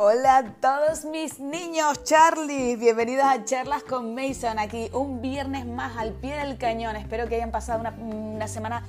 Hola 0.00 0.36
a 0.36 0.44
todos 0.44 1.04
mis 1.04 1.40
niños 1.40 2.04
Charlie, 2.04 2.76
bienvenidos 2.76 3.24
a 3.24 3.44
Charlas 3.44 3.82
con 3.82 4.14
Mason, 4.14 4.60
aquí 4.60 4.88
un 4.92 5.20
viernes 5.20 5.66
más 5.66 5.96
al 5.96 6.12
pie 6.12 6.36
del 6.36 6.56
cañón. 6.56 6.94
Espero 6.94 7.28
que 7.28 7.34
hayan 7.34 7.50
pasado 7.50 7.82
una, 7.98 8.46
semana 8.46 8.84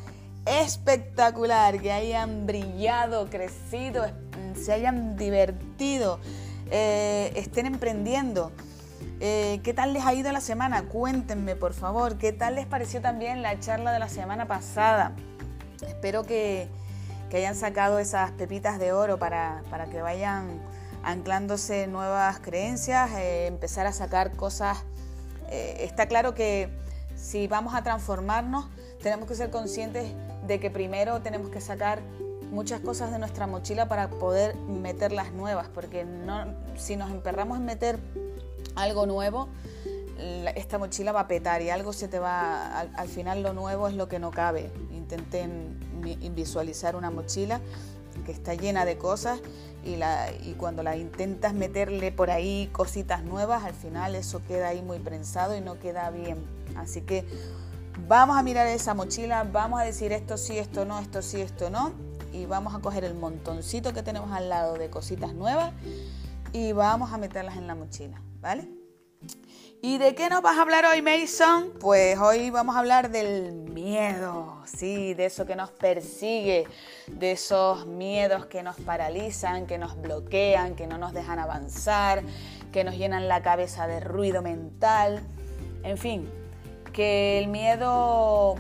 espectacular, 0.46 1.82
que 1.82 1.92
hayan 1.92 2.46
brillado, 2.46 3.28
crecido, 3.28 4.06
se 4.54 4.72
hayan 4.72 5.18
divertido, 5.18 6.20
eh, 6.70 7.34
estén 7.36 7.66
emprendiendo. 7.66 8.52
Eh, 9.20 9.62
¿Qué 9.64 9.74
tal 9.74 9.94
les 9.94 10.06
ha 10.06 10.14
ido 10.14 10.32
la 10.32 10.42
semana? 10.42 10.84
Cuéntenme, 10.84 11.56
por 11.56 11.74
favor. 11.74 12.20
¿Qué 12.20 12.34
tal 12.34 12.54
les 12.54 12.68
pareció 12.68 13.02
también 13.02 13.42
la 13.42 13.60
charla 13.60 13.92
de 13.94 13.98
la 13.98 14.10
semana 14.10 14.48
pasada? 14.48 15.14
Espero 15.82 16.24
que, 16.24 16.70
hayan 17.34 17.56
sacado 17.56 17.98
esas 17.98 18.30
pepitas 18.32 18.78
de 18.78 18.92
oro 18.92 19.18
para, 19.18 19.64
para 19.72 19.88
que 19.88 20.04
vayan 20.04 20.62
anclándose 21.04 21.88
nuevas 21.88 22.40
creencias, 22.40 23.12
eh, 23.12 23.48
empezar 23.48 23.88
a 23.88 23.94
sacar 23.94 24.36
cosas. 24.36 24.84
Eh, 25.50 25.78
está 25.82 26.08
claro 26.08 26.34
que 26.36 26.70
si 27.16 27.48
vamos 27.48 27.74
a 27.74 27.84
transformarnos, 27.84 28.68
tenemos 29.02 29.28
que 29.28 29.36
ser 29.36 29.50
conscientes 29.50 30.12
de 30.46 30.60
que 30.60 30.70
primero 30.70 31.22
tenemos 31.22 31.50
que 31.50 31.62
sacar 31.62 32.02
muchas 32.52 32.82
cosas 32.82 33.12
de 33.12 33.20
nuestra 33.20 33.48
mochila 33.48 33.88
para 33.88 34.10
poder 34.10 34.56
meter 34.56 35.12
las 35.12 35.32
nuevas, 35.32 35.68
porque 35.70 36.06
si 36.78 36.96
nos 36.96 37.12
emperramos 37.12 37.58
en 37.58 37.66
meter 37.66 38.00
algo 38.76 39.06
nuevo, 39.06 39.48
esta 40.56 40.78
mochila 40.78 41.12
va 41.12 41.22
a 41.22 41.28
petar 41.28 41.62
y 41.62 41.70
algo 41.70 41.94
se 41.94 42.08
te 42.08 42.20
va, 42.20 42.78
al, 42.78 42.92
al 42.96 43.08
final 43.08 43.42
lo 43.42 43.54
nuevo 43.54 43.88
es 43.88 43.94
lo 43.94 44.10
que 44.10 44.20
no 44.20 44.32
cabe. 44.32 44.72
Intenten 44.92 45.80
visualizar 46.36 46.96
una 46.96 47.10
mochila 47.12 47.62
que 48.26 48.32
está 48.32 48.54
llena 48.54 48.86
de 48.86 48.98
cosas 48.98 49.40
y, 49.84 49.96
la, 49.96 50.32
y 50.44 50.54
cuando 50.54 50.84
la 50.84 50.98
intentas 50.98 51.54
meterle 51.54 52.12
por 52.12 52.32
ahí 52.32 52.70
cositas 52.72 53.24
nuevas, 53.24 53.64
al 53.64 53.74
final 53.74 54.16
eso 54.16 54.42
queda 54.48 54.70
ahí 54.70 54.82
muy 54.82 55.00
prensado 55.00 55.56
y 55.56 55.62
no 55.62 55.80
queda 55.80 56.10
bien. 56.10 56.38
Así 56.76 57.02
que 57.02 57.26
vamos 58.08 58.38
a 58.38 58.44
mirar 58.44 58.68
esa 58.68 58.94
mochila, 58.94 59.44
vamos 59.44 59.80
a 59.80 59.84
decir 59.84 60.12
esto 60.12 60.38
sí, 60.38 60.58
esto 60.58 60.86
no, 60.86 61.00
esto 61.00 61.22
sí, 61.22 61.42
esto 61.42 61.70
no, 61.70 61.94
y 62.34 62.46
vamos 62.46 62.76
a 62.76 62.80
coger 62.80 63.04
el 63.04 63.16
montoncito 63.16 63.94
que 63.94 64.04
tenemos 64.04 64.32
al 64.32 64.50
lado 64.50 64.76
de 64.78 64.90
cositas 64.90 65.34
nuevas 65.34 65.72
y 66.54 66.72
vamos 66.72 67.12
a 67.12 67.18
meterlas 67.18 67.58
en 67.58 67.68
la 67.68 67.76
mochila, 67.76 68.22
¿vale? 68.42 68.79
¿Y 69.82 69.98
de 69.98 70.14
qué 70.14 70.28
nos 70.30 70.42
vas 70.42 70.58
a 70.58 70.64
hablar 70.64 70.84
hoy, 70.86 71.02
Mason? 71.02 71.72
Pues 71.80 72.20
hoy 72.20 72.50
vamos 72.50 72.76
a 72.76 72.80
hablar 72.80 73.12
del 73.12 73.54
miedo, 73.54 74.62
sí, 74.66 75.14
de 75.14 75.28
eso 75.28 75.46
que 75.46 75.56
nos 75.56 75.72
persigue, 75.72 76.68
de 77.08 77.32
esos 77.32 77.86
miedos 77.86 78.46
que 78.48 78.62
nos 78.62 78.76
paralizan, 78.76 79.68
que 79.68 79.78
nos 79.78 79.96
bloquean, 80.02 80.76
que 80.76 80.86
no 80.86 80.98
nos 80.98 81.14
dejan 81.14 81.40
avanzar, 81.40 82.24
que 82.74 82.84
nos 82.84 82.98
llenan 82.98 83.30
la 83.30 83.42
cabeza 83.42 83.88
de 83.88 84.02
ruido 84.02 84.42
mental, 84.42 85.22
en 85.84 85.98
fin, 85.98 86.30
que 86.92 87.40
el 87.40 87.48
miedo, 87.48 88.56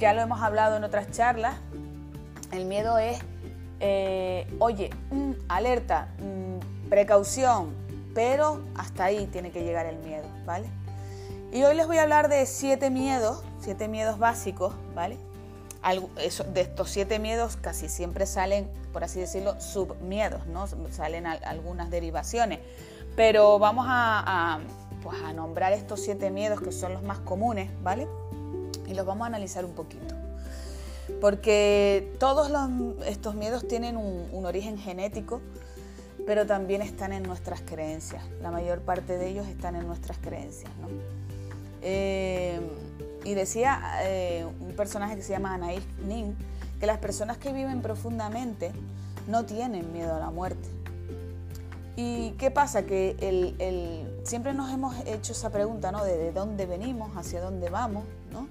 ya 0.00 0.14
lo 0.14 0.22
hemos 0.22 0.42
hablado 0.42 0.78
en 0.78 0.82
otras 0.82 1.12
charlas, 1.12 1.54
el 2.50 2.64
miedo 2.64 2.98
es, 2.98 3.20
eh, 3.78 4.48
oye, 4.58 4.90
mm, 5.12 5.32
alerta, 5.48 6.08
mm, 6.18 6.88
precaución, 6.88 7.72
pero 8.14 8.62
hasta 8.74 9.04
ahí 9.04 9.26
tiene 9.26 9.50
que 9.50 9.62
llegar 9.62 9.86
el 9.86 9.98
miedo, 9.98 10.28
¿vale? 10.44 10.68
Y 11.52 11.62
hoy 11.62 11.74
les 11.74 11.86
voy 11.86 11.96
a 11.96 12.02
hablar 12.02 12.28
de 12.28 12.44
siete 12.46 12.90
miedos, 12.90 13.42
siete 13.60 13.88
miedos 13.88 14.18
básicos, 14.18 14.74
¿vale? 14.94 15.16
de 16.52 16.60
estos 16.60 16.90
siete 16.90 17.18
miedos 17.18 17.56
casi 17.56 17.88
siempre 17.88 18.26
salen, 18.26 18.68
por 18.92 19.04
así 19.04 19.20
decirlo, 19.20 19.58
submiedos, 19.60 20.46
¿no? 20.46 20.66
Salen 20.90 21.26
algunas 21.26 21.88
derivaciones. 21.90 22.58
Pero 23.16 23.58
vamos 23.58 23.86
a, 23.88 24.60
pues 25.02 25.16
a 25.22 25.32
nombrar 25.32 25.72
estos 25.72 26.00
siete 26.00 26.30
miedos 26.30 26.60
que 26.60 26.72
son 26.72 26.92
los 26.92 27.02
más 27.02 27.20
comunes, 27.20 27.70
¿vale? 27.82 28.08
Y 28.86 28.94
los 28.94 29.06
vamos 29.06 29.24
a 29.24 29.28
analizar 29.28 29.64
un 29.64 29.72
poquito. 29.72 30.14
Porque 31.20 32.12
todos 32.18 32.50
estos 33.06 33.34
miedos 33.34 33.66
tienen 33.66 33.96
un 33.96 34.44
origen 34.44 34.78
genético 34.78 35.40
pero 36.28 36.44
también 36.44 36.82
están 36.82 37.14
en 37.14 37.22
nuestras 37.22 37.62
creencias. 37.62 38.22
La 38.42 38.50
mayor 38.50 38.80
parte 38.80 39.16
de 39.16 39.30
ellos 39.30 39.46
están 39.46 39.76
en 39.76 39.86
nuestras 39.86 40.18
creencias. 40.18 40.70
¿no? 40.78 40.88
Eh, 41.80 42.60
y 43.24 43.32
decía 43.32 43.80
eh, 44.02 44.46
un 44.60 44.76
personaje 44.76 45.16
que 45.16 45.22
se 45.22 45.32
llama 45.32 45.54
Anaïs 45.54 45.82
Nin 46.06 46.36
que 46.78 46.84
las 46.84 46.98
personas 46.98 47.38
que 47.38 47.50
viven 47.50 47.80
profundamente 47.80 48.72
no 49.26 49.46
tienen 49.46 49.90
miedo 49.94 50.16
a 50.16 50.18
la 50.18 50.28
muerte. 50.28 50.68
¿Y 51.96 52.32
qué 52.32 52.50
pasa? 52.50 52.84
Que 52.84 53.16
el, 53.20 54.20
siempre 54.24 54.52
nos 54.52 54.70
hemos 54.70 54.96
hecho 55.06 55.32
esa 55.32 55.48
pregunta, 55.48 55.92
¿no? 55.92 56.04
De, 56.04 56.30
dónde 56.32 56.66
venimos, 56.66 57.10
hacia 57.16 57.40
dónde 57.40 57.70
vamos, 57.70 58.04
¿no? 58.30 58.48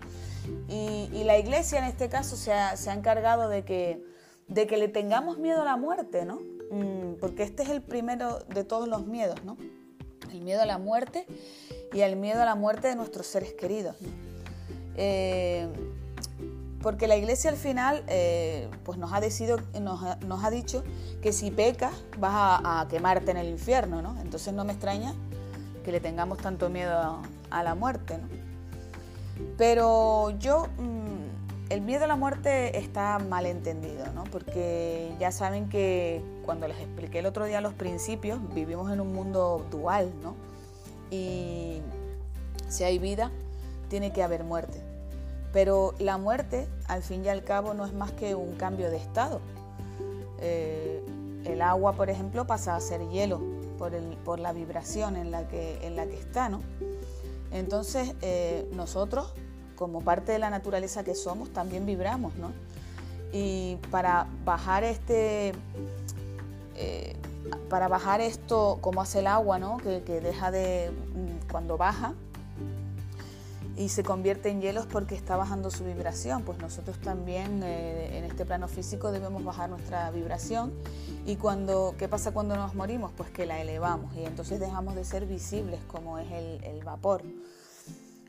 Y, 0.68 1.24
la 1.26 1.38
iglesia 1.38 1.78
en 1.78 1.86
este 1.86 2.10
caso 2.10 2.38
se 2.38 2.54
ha, 2.54 2.76
se 2.76 2.90
ha 2.90 2.94
encargado 2.96 3.50
de 3.50 3.64
que, 3.64 4.04
de 4.48 4.66
que 4.66 4.78
le 4.78 4.88
tengamos 4.88 5.38
miedo 5.38 5.62
a 5.62 5.66
la 5.66 5.78
muerte, 5.78 6.26
¿no? 6.26 6.57
Mm, 6.72 7.14
porque 7.20 7.44
este 7.44 7.64
es 7.64 7.70
el 7.70 7.82
primero 7.82 8.40
de 8.40 8.64
todos 8.64 8.88
los 8.88 9.06
miedos, 9.06 9.44
¿no? 9.44 9.58
El 10.32 10.42
miedo 10.42 10.62
a 10.62 10.66
la 10.66 10.78
muerte 10.78 11.26
y 11.94 12.02
el 12.02 12.16
miedo 12.16 12.42
a 12.42 12.46
la 12.46 12.56
muerte 12.56 12.88
de 12.88 12.96
nuestros 12.96 13.28
seres 13.28 13.54
queridos. 13.54 13.96
Eh, 14.96 15.68
porque 16.82 17.08
la 17.08 17.16
iglesia 17.16 17.50
al 17.50 17.58
final 17.58 18.04
eh, 18.08 18.70
pues 18.84 18.98
nos 18.98 19.12
ha, 19.12 19.20
nos, 19.80 20.52
dicho 20.52 20.84
que 21.22 21.34
si 21.34 21.52
pecas 21.52 21.94
vas 22.20 22.62
a, 22.64 22.88
quemarte 22.90 23.32
en 23.32 23.38
el 23.38 23.50
infierno, 23.50 24.02
¿no? 24.02 24.20
Entonces 24.22 24.54
no 24.54 24.64
me 24.64 24.74
extraña 24.74 25.14
que 25.84 25.92
le 25.92 26.00
tengamos 26.00 26.38
tanto 26.38 26.70
miedo 26.70 27.22
a, 27.50 27.64
la 27.64 27.76
muerte, 27.76 28.18
¿no? 28.18 28.28
Pero 29.58 30.32
yo 30.40 30.68
mm, 30.78 31.17
el 31.70 31.82
miedo 31.82 32.06
a 32.06 32.08
la 32.08 32.16
muerte 32.16 32.78
está 32.78 33.20
mal 33.20 33.46
entendido, 33.46 34.06
¿no? 34.14 34.24
porque 34.26 35.12
ya 35.20 35.32
saben 35.32 35.70
que 35.70 36.22
cuando 36.46 36.68
les 36.68 36.78
expliqué 36.78 37.20
el 37.20 37.26
otro 37.26 37.46
día 37.46 37.62
los 37.62 37.74
principios, 37.74 38.40
vivimos 38.54 38.92
en 38.92 39.02
un 39.02 39.14
mundo 39.14 39.66
dual, 39.70 40.12
¿no? 40.22 40.36
y 41.12 41.82
si 42.70 42.84
hay 42.84 43.00
vida, 43.00 43.32
tiene 43.90 44.12
que 44.12 44.24
haber 44.24 44.44
muerte. 44.44 44.82
Pero 45.54 45.94
la 46.00 46.18
muerte, 46.18 46.68
al 46.88 47.04
fin 47.04 47.26
y 47.26 47.30
al 47.30 47.44
cabo, 47.44 47.74
no 47.74 47.86
es 47.86 47.94
más 47.94 48.12
que 48.12 48.36
un 48.36 48.56
cambio 48.56 48.92
de 48.92 48.98
estado. 48.98 49.40
Eh, 50.40 51.02
el 51.46 51.62
agua, 51.62 51.94
por 51.94 52.10
ejemplo, 52.10 52.46
pasa 52.46 52.76
a 52.76 52.82
ser 52.82 53.08
hielo 53.10 53.42
por, 53.78 54.40
la 54.40 54.54
vibración 54.54 55.16
en 55.16 55.32
la 55.32 55.48
que, 55.48 55.86
en 55.86 55.96
la 55.96 56.06
que 56.06 56.20
está, 56.20 56.50
¿no? 56.50 56.62
Entonces, 57.52 58.14
eh, 58.22 58.68
nosotros 58.74 59.34
como 59.78 60.02
parte 60.02 60.34
de 60.34 60.40
la 60.40 60.50
naturaleza 60.50 61.04
que 61.04 61.16
somos, 61.16 61.54
también 61.54 61.86
vibramos, 61.86 62.36
¿no? 62.36 62.52
Y 63.32 63.78
para 63.92 64.28
bajar 64.44 64.84
este, 64.84 65.54
eh, 66.76 67.16
para 67.70 67.88
bajar 67.88 68.22
esto, 68.22 68.80
como 68.82 69.02
hace 69.02 69.20
el 69.20 69.28
agua, 69.28 69.60
¿no? 69.60 69.78
Que, 69.78 70.02
deja 70.22 70.52
de, 70.52 70.92
mm, 70.92 71.52
cuando 71.52 71.78
baja 71.78 72.14
y 73.78 73.90
se 73.90 74.04
convierte 74.04 74.50
en 74.50 74.60
hielos 74.60 74.88
porque 74.88 75.14
está 75.14 75.36
bajando 75.36 75.70
su 75.70 75.86
vibración, 75.86 76.42
pues 76.42 76.58
nosotros 76.58 76.98
también 76.98 77.62
eh, 77.64 78.18
en 78.18 78.24
este 78.24 78.44
plano 78.44 78.68
físico 78.68 79.12
debemos 79.12 79.44
bajar 79.44 79.70
nuestra 79.70 80.10
vibración 80.10 80.74
y 81.28 81.36
cuando, 81.36 81.94
¿qué 82.00 82.08
pasa 82.08 82.32
cuando 82.32 82.56
nos 82.56 82.74
morimos? 82.74 83.12
Pues 83.16 83.30
que 83.30 83.46
la 83.46 83.62
elevamos 83.62 84.16
y 84.16 84.26
entonces 84.26 84.60
dejamos 84.60 84.96
de 84.96 85.06
ser 85.06 85.28
visibles 85.28 85.80
como 85.88 86.18
es 86.18 86.32
el, 86.32 86.64
el 86.64 86.84
vapor. 86.84 87.22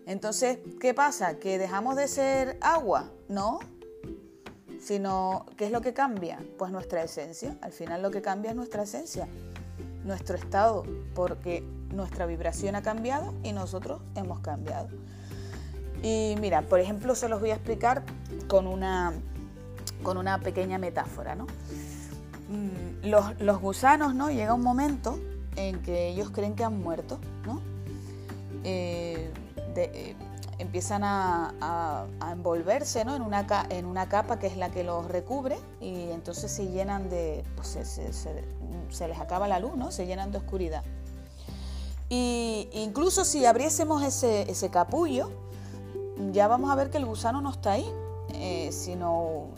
Entonces, 0.09 0.59
¿qué 0.81 0.95
pasa? 0.95 1.39
¿Que 1.39 1.59
dejamos 1.59 1.95
de 1.95 2.09
ser 2.09 2.57
agua? 2.63 3.11
No, 3.29 3.59
sino 4.81 5.45
¿qué 5.59 5.67
es 5.67 5.71
lo 5.71 5.83
que 5.83 5.93
cambia? 5.93 6.43
Pues 6.57 6.73
nuestra 6.73 7.03
esencia. 7.05 7.59
Al 7.61 7.73
final 7.73 8.01
lo 8.01 8.11
que 8.11 8.23
cambia 8.23 8.53
es 8.53 8.57
nuestra 8.57 8.85
esencia, 8.85 9.29
nuestro 10.05 10.39
estado, 10.39 10.87
porque 11.15 11.63
nuestra 11.93 12.25
vibración 12.25 12.75
ha 12.75 12.81
cambiado 12.81 13.35
y 13.43 13.53
nosotros 13.53 14.01
hemos 14.15 14.41
cambiado. 14.41 14.89
Y 16.03 16.37
mira, 16.41 16.63
por 16.63 16.81
ejemplo, 16.81 17.15
se 17.15 17.29
los 17.29 17.39
voy 17.39 17.51
a 17.51 17.57
explicar 17.57 18.03
con 18.47 18.67
una, 18.67 19.13
con 20.03 20.17
una 20.17 20.41
pequeña 20.41 20.79
metáfora. 20.79 21.35
¿no? 21.35 21.45
Mm, 22.49 23.11
los, 23.11 23.61
gusanos, 23.61 24.15
¿no? 24.15 24.31
Llega 24.31 24.55
un 24.55 24.63
momento 24.63 25.19
en 25.57 25.83
que 25.83 26.09
ellos 26.09 26.31
creen 26.31 26.55
que 26.55 26.65
han 26.65 26.81
muerto, 26.81 27.19
¿no? 27.45 27.61
Eh, 28.65 29.31
eh, 29.85 30.17
empiezan 30.59 31.03
a, 31.05 32.07
envolverse 32.33 33.01
en, 33.01 33.09
una, 33.11 33.47
en 33.71 33.87
una 33.87 34.09
capa 34.09 34.39
que 34.39 34.47
es 34.47 34.57
la 34.57 34.71
que 34.71 34.85
los 34.85 35.07
recubre 35.07 35.57
y 35.81 36.11
entonces 36.11 36.51
se 36.51 36.67
llenan 36.69 37.09
de, 37.09 37.45
pues 37.55 37.79
se, 37.79 39.09
les 39.09 39.21
acaba 39.21 39.49
la 39.49 39.61
luz, 39.61 39.77
¿no? 39.77 39.91
se 39.91 40.07
llenan 40.07 40.33
de 40.33 40.39
oscuridad. 40.39 40.83
Y 42.09 42.69
incluso 42.73 43.25
si 43.25 43.45
abriésemos 43.45 44.03
ese, 44.03 44.71
capullo, 44.71 45.31
ya 46.33 46.49
vamos 46.49 46.71
a 46.71 46.75
ver 46.75 46.91
que 46.91 46.99
el 46.99 47.07
gusano 47.07 47.41
no 47.41 47.51
está 47.51 47.73
ahí, 47.73 47.89
eh, 48.35 48.71
sino 48.73 49.49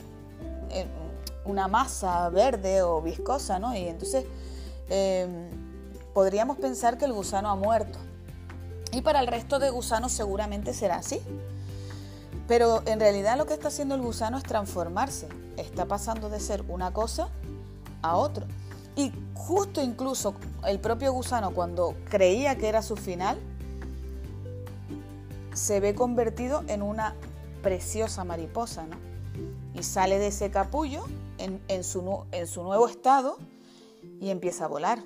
eh, 0.70 0.87
una 1.44 1.69
masa 1.69 2.28
verde 2.28 2.82
o 2.82 3.00
viscosa, 3.00 3.58
¿no? 3.58 3.75
Y 3.75 3.87
entonces 3.88 4.26
podríamos 6.12 6.56
pensar 6.56 6.99
que 6.99 7.05
el 7.05 7.12
gusano 7.12 7.49
ha 7.49 7.55
muerto. 7.55 7.99
Y 8.92 9.02
para 9.02 9.20
el 9.20 9.26
resto 9.26 9.58
de 9.58 9.70
gusanos 9.70 10.12
seguramente 10.12 10.75
será 10.75 10.96
así. 10.96 11.20
Pero 12.48 12.82
en 12.87 12.98
realidad 12.98 13.38
lo 13.38 13.46
que 13.46 13.54
está 13.54 13.69
haciendo 13.69 13.94
el 13.94 14.00
gusano 14.00 14.37
es 14.37 14.42
transformarse. 14.42 15.28
Está 15.56 15.87
pasando 15.87 16.28
de 16.28 16.40
ser 16.40 16.64
una 16.69 16.92
cosa 16.92 17.28
a 18.02 18.16
otro. 18.16 18.46
Y 18.96 19.12
justo 19.34 19.82
incluso 19.82 20.34
el 20.66 20.81
propio 20.81 21.12
gusano 21.12 21.52
cuando 21.52 21.94
creía 22.08 22.56
que 22.58 22.69
era 22.69 22.82
su 22.82 22.96
final, 22.96 23.38
se 25.54 25.81
ve 25.81 25.94
convertido 25.94 26.64
en 26.66 26.82
una 26.82 27.14
preciosa 27.62 28.25
mariposa, 28.25 28.86
¿no? 28.86 28.96
Y 29.75 29.82
sale 29.82 30.19
de 30.19 30.28
ese 30.28 30.50
capullo 30.50 31.04
en, 31.38 31.84
su, 31.84 32.25
en 32.32 32.46
su 32.46 32.62
nuevo 32.62 32.88
estado 32.88 33.38
y 34.20 34.31
empieza 34.31 34.64
a 34.64 34.69
volar. 34.69 35.02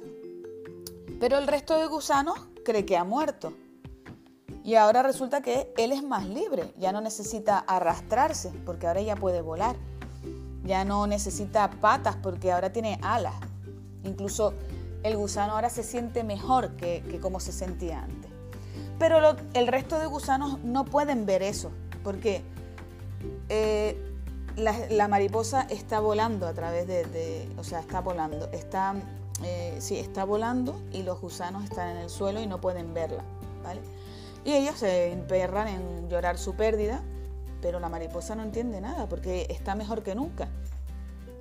Pero 1.20 1.38
el 1.38 1.46
resto 1.46 1.76
de 1.78 1.86
gusanos 1.86 2.38
cree 2.64 2.84
que 2.84 2.96
ha 2.96 3.04
muerto. 3.04 3.52
Y 4.64 4.76
ahora 4.76 5.02
resulta 5.02 5.42
que 5.42 5.72
él 5.76 5.92
es 5.92 6.02
más 6.02 6.26
libre, 6.26 6.72
ya 6.78 6.90
no 6.90 7.02
necesita 7.02 7.58
arrastrarse, 7.58 8.50
porque 8.64 8.86
ahora 8.86 9.02
ya 9.02 9.14
puede 9.14 9.42
volar. 9.42 9.76
Ya 10.64 10.86
no 10.86 11.06
necesita 11.06 11.70
patas, 11.70 12.16
porque 12.16 12.50
ahora 12.50 12.72
tiene 12.72 12.98
alas. 13.02 13.34
Incluso 14.04 14.54
el 15.02 15.18
gusano 15.18 15.52
ahora 15.52 15.68
se 15.68 15.82
siente 15.82 16.24
mejor 16.24 16.76
que, 16.76 17.18
como 17.20 17.40
se 17.40 17.52
sentía 17.52 18.04
antes. 18.04 18.30
Pero 18.98 19.36
el 19.52 19.66
resto 19.66 19.98
de 19.98 20.06
gusanos 20.06 20.58
no 20.64 20.86
pueden 20.86 21.26
ver 21.26 21.42
eso, 21.42 21.70
porque 22.02 22.42
eh, 23.50 23.98
la, 24.56 25.08
mariposa 25.08 25.66
está 25.68 26.00
volando 26.00 26.46
a 26.46 26.54
través 26.54 26.86
de, 26.86 27.52
o 27.58 27.64
sea, 27.64 27.80
está 27.80 28.00
volando, 28.00 28.48
está, 28.52 28.94
eh, 29.42 29.76
sí, 29.78 29.98
está 29.98 30.24
volando 30.24 30.80
y 30.90 31.02
los 31.02 31.20
gusanos 31.20 31.64
están 31.64 31.90
en 31.90 31.96
el 31.98 32.08
suelo 32.08 32.40
y 32.40 32.46
no 32.46 32.62
pueden 32.62 32.94
verla, 32.94 33.24
¿vale? 33.62 33.82
Y 34.44 34.52
ellos 34.52 34.78
se 34.78 35.10
emperran 35.10 35.68
en 35.68 36.08
llorar 36.08 36.38
su 36.38 36.54
pérdida, 36.54 37.02
pero 37.62 37.80
la 37.80 37.88
mariposa 37.88 38.34
no 38.34 38.42
entiende 38.42 38.80
nada 38.80 39.08
porque 39.08 39.46
está 39.48 39.74
mejor 39.74 40.02
que 40.02 40.14
nunca. 40.14 40.48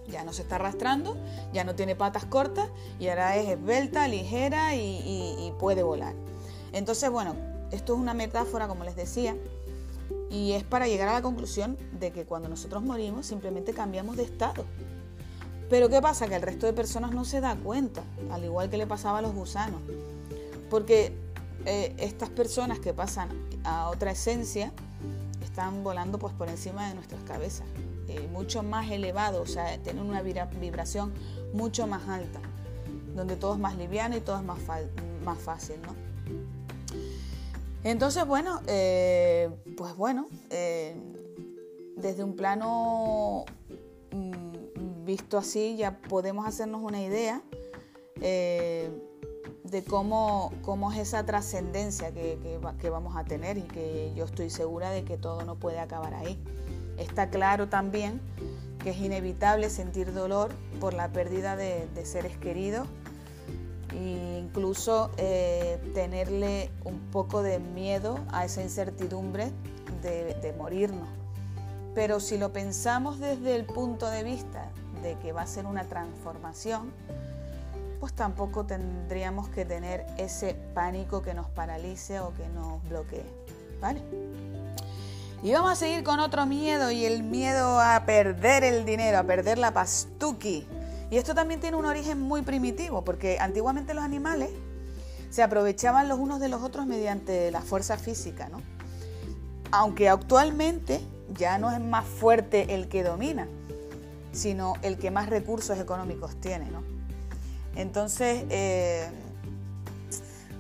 Ya 0.08 0.24
no 0.24 0.32
se 0.32 0.42
está 0.42 0.56
arrastrando, 0.56 1.18
ya 1.54 1.64
no 1.64 1.76
tiene 1.76 1.96
patas 1.96 2.26
cortas 2.26 2.70
y 3.00 3.10
ahora 3.10 3.36
es 3.36 3.50
esbelta, 3.50 4.08
ligera 4.08 4.76
y, 4.76 5.54
puede 5.60 5.84
volar. 5.84 6.14
Entonces, 6.72 7.10
bueno, 7.10 7.36
esto 7.72 7.94
es 7.94 8.00
una 8.00 8.14
metáfora, 8.14 8.68
como 8.68 8.84
les 8.84 8.96
decía, 8.96 9.36
y 10.30 10.54
es 10.54 10.64
para 10.64 10.88
llegar 10.88 11.10
a 11.10 11.14
la 11.14 11.22
conclusión 11.22 11.78
de 12.00 12.12
que 12.12 12.26
cuando 12.26 12.50
nosotros 12.50 12.84
morimos 12.84 13.26
simplemente 13.26 13.74
cambiamos 13.74 14.18
de 14.18 14.24
estado. 14.24 14.66
Pero 15.70 15.90
¿qué 15.90 16.02
pasa? 16.02 16.28
Que 16.28 16.36
el 16.36 16.42
resto 16.42 16.66
de 16.66 16.74
personas 16.74 17.12
no 17.12 17.26
se 17.26 17.42
da 17.42 17.56
cuenta, 17.56 18.04
al 18.32 18.44
igual 18.44 18.70
que 18.70 18.78
le 18.78 18.88
pasaba 18.88 19.20
a 19.20 19.22
los 19.22 19.34
gusanos. 19.34 19.82
Porque 20.70 21.14
eh, 21.66 21.96
estas 21.98 22.30
personas 22.30 22.80
que 22.80 22.94
pasan 22.94 23.30
a 23.64 23.90
otra 23.90 24.12
esencia 24.12 24.74
están 25.42 25.84
volando 25.84 26.20
pues 26.20 26.34
por 26.34 26.50
encima 26.50 26.90
de 26.90 26.96
nuestras 26.96 27.24
cabezas, 27.24 27.66
eh, 28.08 28.28
mucho 28.32 28.64
más 28.64 28.92
elevado, 28.92 29.42
o 29.42 29.46
sea, 29.46 29.78
tienen 29.78 30.04
una 30.04 30.22
vibración 30.22 31.14
mucho 31.54 31.88
más 31.88 32.08
alta, 32.10 32.42
donde 33.16 33.36
todo 33.36 33.54
es 33.54 33.60
más 33.60 33.78
liviano 33.78 34.18
y 34.18 34.22
todo 34.22 34.38
es 34.38 34.44
más, 34.44 34.60
más 35.24 35.38
fácil, 35.40 35.78
¿no? 35.84 35.96
Entonces, 37.84 38.26
bueno, 38.26 38.62
eh, 38.68 39.50
pues 39.78 39.96
bueno, 39.96 40.28
desde 40.50 42.24
un 42.24 42.36
plano 42.36 43.46
mm, 44.12 45.06
visto 45.06 45.38
así 45.38 45.78
ya 45.78 46.00
podemos 46.00 46.46
hacernos 46.46 46.82
una 46.82 47.02
idea 47.02 47.42
de 49.64 49.84
cómo, 49.84 50.52
cómo 50.62 50.92
es 50.92 51.00
esa 51.00 51.26
trascendencia 51.26 52.12
que, 52.12 52.38
que, 52.80 52.90
vamos 52.90 53.16
a 53.16 53.24
tener 53.24 53.58
y 53.58 53.64
que 53.64 54.12
yo 54.16 54.26
estoy 54.26 54.50
segura 54.50 54.92
de 54.92 55.04
que 55.04 55.18
todo 55.18 55.44
no 55.44 55.56
puede 55.56 55.80
acabar 55.80 56.14
ahí. 56.14 56.38
Está 56.98 57.30
claro 57.30 57.70
también 57.70 58.22
que 58.84 58.90
es 58.90 58.98
inevitable 58.98 59.70
sentir 59.70 60.14
dolor 60.14 60.52
por 60.80 60.94
la 60.94 61.08
pérdida 61.08 61.56
de, 61.56 61.88
seres 62.04 62.38
queridos 62.38 62.88
e 63.94 64.40
incluso 64.44 65.12
eh, 65.18 65.80
tenerle 65.94 66.70
un 66.84 67.00
poco 67.12 67.42
de 67.42 67.60
miedo 67.60 68.20
a 68.32 68.44
esa 68.44 68.62
incertidumbre 68.62 69.52
de, 70.02 70.34
de 70.36 70.54
morirnos. 70.54 71.08
Pero 71.96 72.20
si 72.20 72.38
lo 72.38 72.52
pensamos 72.52 73.20
desde 73.20 73.56
el 73.56 73.66
punto 73.66 74.10
de 74.10 74.24
vista 74.24 74.70
de 75.02 75.18
que 75.20 75.32
va 75.32 75.44
a 75.44 75.48
ser 75.48 75.66
una 75.66 75.86
transformación, 75.86 76.92
pues 78.04 78.12
tampoco 78.12 78.66
tendríamos 78.66 79.48
que 79.48 79.64
tener 79.64 80.06
ese 80.18 80.56
pánico 80.74 81.22
que 81.22 81.34
nos 81.34 81.48
paralice 81.48 82.20
o 82.20 82.34
que 82.34 82.46
nos 82.50 82.84
bloquee. 82.90 83.24
¿Vale? 83.80 84.02
Y 85.42 85.54
vamos 85.54 85.72
a 85.72 85.76
seguir 85.78 86.04
con 86.04 86.20
otro 86.20 86.46
miedo 86.46 86.92
y 86.92 87.06
el 87.06 87.24
miedo 87.24 87.80
a 87.80 88.04
perder 88.06 88.66
el 88.66 88.84
dinero, 88.84 89.20
a 89.20 89.24
perder 89.24 89.58
la 89.58 89.74
pastuki. 89.74 90.68
Y 91.12 91.16
esto 91.16 91.34
también 91.34 91.62
tiene 91.62 91.78
un 91.78 91.86
origen 91.86 92.20
muy 92.20 92.42
primitivo, 92.42 93.06
porque 93.06 93.40
antiguamente 93.40 93.94
los 93.94 94.04
animales 94.04 94.50
se 95.30 95.42
aprovechaban 95.42 96.10
los 96.10 96.20
unos 96.20 96.42
de 96.42 96.50
los 96.50 96.62
otros 96.62 96.86
mediante 96.86 97.52
la 97.52 97.62
fuerza 97.62 97.96
física, 97.96 98.50
¿no? 98.50 98.62
Aunque 99.72 100.10
actualmente 100.10 101.00
ya 101.34 101.58
no 101.58 101.72
es 101.72 101.80
más 101.80 102.04
fuerte 102.04 102.76
el 102.76 102.90
que 102.90 103.02
domina, 103.02 103.48
sino 104.34 104.74
el 104.82 104.98
que 104.98 105.10
más 105.10 105.30
recursos 105.30 105.80
económicos 105.80 106.36
tiene, 106.42 106.70
¿no? 106.70 106.93
Entonces, 107.76 108.46
eh, 108.50 109.10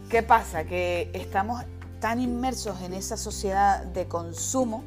¿qué 0.09 0.23
pasa? 0.23 0.65
Que 0.65 1.11
estamos 1.13 1.63
tan 1.99 2.19
inmersos 2.19 2.81
en 2.81 2.93
esa 2.93 3.17
sociedad 3.17 3.83
de 3.85 4.07
consumo 4.07 4.83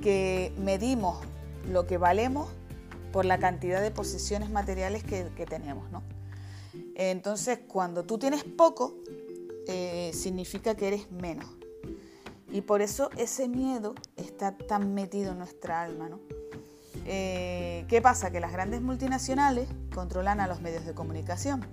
que 0.00 0.52
medimos 0.58 1.18
lo 1.70 1.86
que 1.86 1.98
valemos 1.98 2.48
por 3.12 3.24
la 3.24 3.38
cantidad 3.38 3.82
de 3.82 3.90
posesiones 3.90 4.50
materiales 4.50 5.04
que, 5.04 5.24
tenemos, 5.46 5.90
¿no? 5.90 6.02
Entonces, 6.94 7.60
cuando 7.68 8.04
tú 8.04 8.18
tienes 8.18 8.44
poco, 8.44 8.96
eh, 9.68 10.10
significa 10.14 10.74
que 10.74 10.88
eres 10.88 11.10
menos. 11.10 11.46
Y 12.50 12.62
por 12.62 12.82
eso 12.82 13.10
ese 13.16 13.48
miedo 13.48 13.94
está 14.16 14.56
tan 14.56 14.94
metido 14.94 15.32
en 15.32 15.38
nuestra 15.38 15.82
alma, 15.82 16.08
¿no? 16.08 16.20
Eh, 17.04 17.84
¿Qué 17.88 18.00
pasa? 18.00 18.30
Que 18.30 18.40
las 18.40 18.52
grandes 18.52 18.80
multinacionales 18.80 19.68
controlan 19.94 20.40
a 20.40 20.46
los 20.46 20.60
medios 20.60 20.84
de 20.84 20.94
comunicación. 20.94 21.64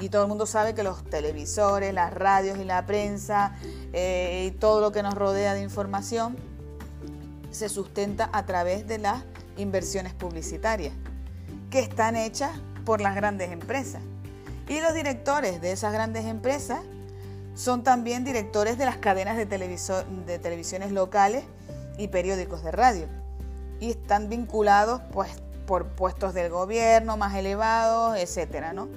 Y 0.00 0.08
todo 0.08 0.22
el 0.22 0.28
mundo 0.28 0.46
sabe 0.46 0.74
que 0.74 0.82
los 0.82 1.04
televisores, 1.04 1.94
las 1.94 2.12
radios 2.12 2.58
y 2.58 2.64
la 2.64 2.84
prensa 2.84 3.56
eh, 3.92 4.48
y 4.48 4.56
todo 4.56 4.80
lo 4.80 4.92
que 4.92 5.02
nos 5.02 5.14
rodea 5.14 5.54
de 5.54 5.62
información 5.62 6.36
se 7.50 7.68
sustenta 7.68 8.28
a 8.32 8.44
través 8.44 8.88
de 8.88 8.98
las 8.98 9.22
inversiones 9.56 10.12
publicitarias, 10.12 10.92
que 11.70 11.78
están 11.78 12.16
hechas 12.16 12.50
por 12.84 13.00
las 13.00 13.14
grandes 13.14 13.52
empresas. 13.52 14.02
Y 14.68 14.80
los 14.80 14.94
directores 14.94 15.60
de 15.60 15.70
esas 15.70 15.92
grandes 15.92 16.24
empresas 16.24 16.80
son 17.54 17.84
también 17.84 18.24
directores 18.24 18.76
de 18.78 18.86
las 18.86 18.96
cadenas 18.96 19.36
de, 19.36 19.46
de 19.46 20.38
televisiones 20.40 20.90
locales 20.90 21.44
y 21.98 22.08
periódicos 22.08 22.64
de 22.64 22.72
radio 22.72 23.23
y 23.80 23.90
están 23.90 24.28
vinculados 24.28 25.00
pues 25.12 25.30
por 25.66 25.88
puestos 25.88 26.34
del 26.34 26.50
gobierno 26.50 27.16
más 27.16 27.34
elevados, 27.34 28.16
etcétera, 28.16 28.72
¿no? 28.72 28.88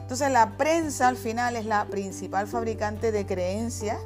Entonces 0.00 0.30
la 0.30 0.56
prensa 0.56 1.08
al 1.08 1.16
final 1.16 1.56
es 1.56 1.66
la 1.66 1.86
principal 1.86 2.46
fabricante 2.46 3.12
de 3.12 3.26
creencias 3.26 3.98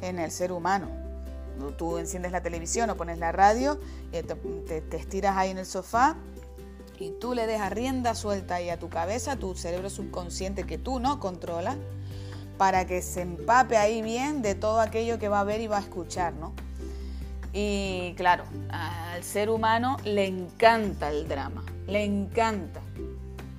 en 0.00 0.18
el 0.18 0.30
ser 0.30 0.52
humano. 0.52 0.88
Tú 1.76 1.98
enciendes 1.98 2.32
la 2.32 2.42
televisión 2.42 2.90
o 2.90 2.96
pones 2.96 3.18
la 3.18 3.32
radio, 3.32 3.78
eh, 4.12 4.22
te, 4.22 4.80
te, 4.80 4.96
estiras 4.96 5.36
ahí 5.36 5.50
en 5.50 5.58
el 5.58 5.66
sofá 5.66 6.16
y 6.98 7.10
tú 7.12 7.34
le 7.34 7.46
dejas 7.46 7.72
rienda 7.72 8.14
suelta 8.14 8.56
ahí 8.56 8.68
a 8.68 8.78
tu 8.78 8.88
cabeza, 8.88 9.32
a 9.32 9.36
tu 9.36 9.54
cerebro 9.54 9.90
subconsciente 9.90 10.64
que 10.64 10.78
tú 10.78 11.00
no 11.00 11.18
controlas, 11.18 11.76
para 12.58 12.86
que 12.86 13.02
se 13.02 13.22
empape 13.22 13.76
ahí 13.76 14.02
bien 14.02 14.42
de 14.42 14.54
todo 14.54 14.80
aquello 14.80 15.18
que 15.18 15.28
va 15.28 15.40
a 15.40 15.44
ver 15.44 15.60
y 15.60 15.66
va 15.66 15.78
a 15.78 15.80
escuchar, 15.80 16.34
¿no? 16.34 16.54
Y 17.58 18.12
claro, 18.18 18.44
al 18.68 19.24
ser 19.24 19.48
humano 19.48 19.96
le 20.04 20.26
encanta 20.26 21.10
el 21.10 21.26
drama, 21.26 21.64
le 21.86 22.04
encanta. 22.04 22.82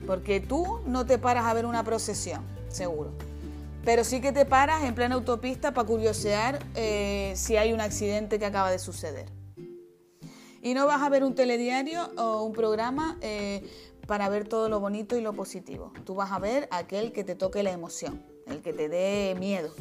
Porque 0.06 0.40
tú 0.40 0.82
no 0.86 1.08
te 1.08 1.18
paras 1.18 1.46
a 1.46 1.54
ver 1.56 1.66
una 1.66 1.84
procesión, 1.84 2.44
seguro. 2.68 3.10
Pero 3.84 4.04
sí 4.04 4.22
que 4.22 4.32
te 4.32 4.46
paras 4.46 4.84
en 4.84 4.94
plena 4.94 5.16
autopista 5.16 5.74
para 5.74 5.88
curiosear 5.88 6.60
eh, 6.76 7.34
si 7.36 7.58
hay 7.58 7.74
un 7.74 7.82
accidente 7.82 8.38
que 8.38 8.46
acaba 8.46 8.70
de 8.70 8.78
suceder. 8.78 9.32
Y 10.62 10.76
no 10.76 10.86
vas 10.86 11.02
a 11.02 11.10
ver 11.10 11.24
un 11.24 11.34
telediario 11.34 12.08
o 12.18 12.44
un 12.44 12.54
programa 12.54 13.18
eh, 13.22 13.68
para 14.06 14.30
ver 14.30 14.48
todo 14.48 14.70
lo 14.70 14.80
bonito 14.80 15.18
y 15.18 15.22
lo 15.22 15.34
positivo. 15.34 15.92
Tú 16.06 16.14
vas 16.14 16.32
a 16.32 16.38
ver 16.38 16.68
aquel 16.70 17.14
que 17.14 17.24
te 17.24 17.34
toque 17.34 17.64
la 17.64 17.72
emoción, 17.72 18.24
el 18.46 18.62
que 18.62 18.74
te 18.74 18.90
dé 18.90 19.36
miedo. 19.40 19.74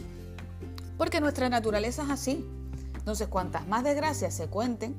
Porque 0.96 1.20
nuestra 1.20 1.50
naturaleza 1.50 2.04
es 2.04 2.08
así. 2.08 2.55
Entonces, 3.06 3.28
cuantas 3.28 3.68
más 3.68 3.84
desgracias 3.84 4.34
se 4.34 4.48
cuenten, 4.48 4.96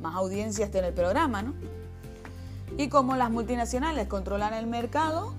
más 0.00 0.14
audiencias 0.14 0.70
tiene 0.70 0.86
el 0.86 0.94
programa, 0.94 1.42
¿no? 1.42 1.54
Y 2.78 2.88
como 2.88 3.16
las 3.16 3.32
multinacionales 3.32 4.06
controlan 4.06 4.54
el 4.54 4.68
mercado, 4.68 5.34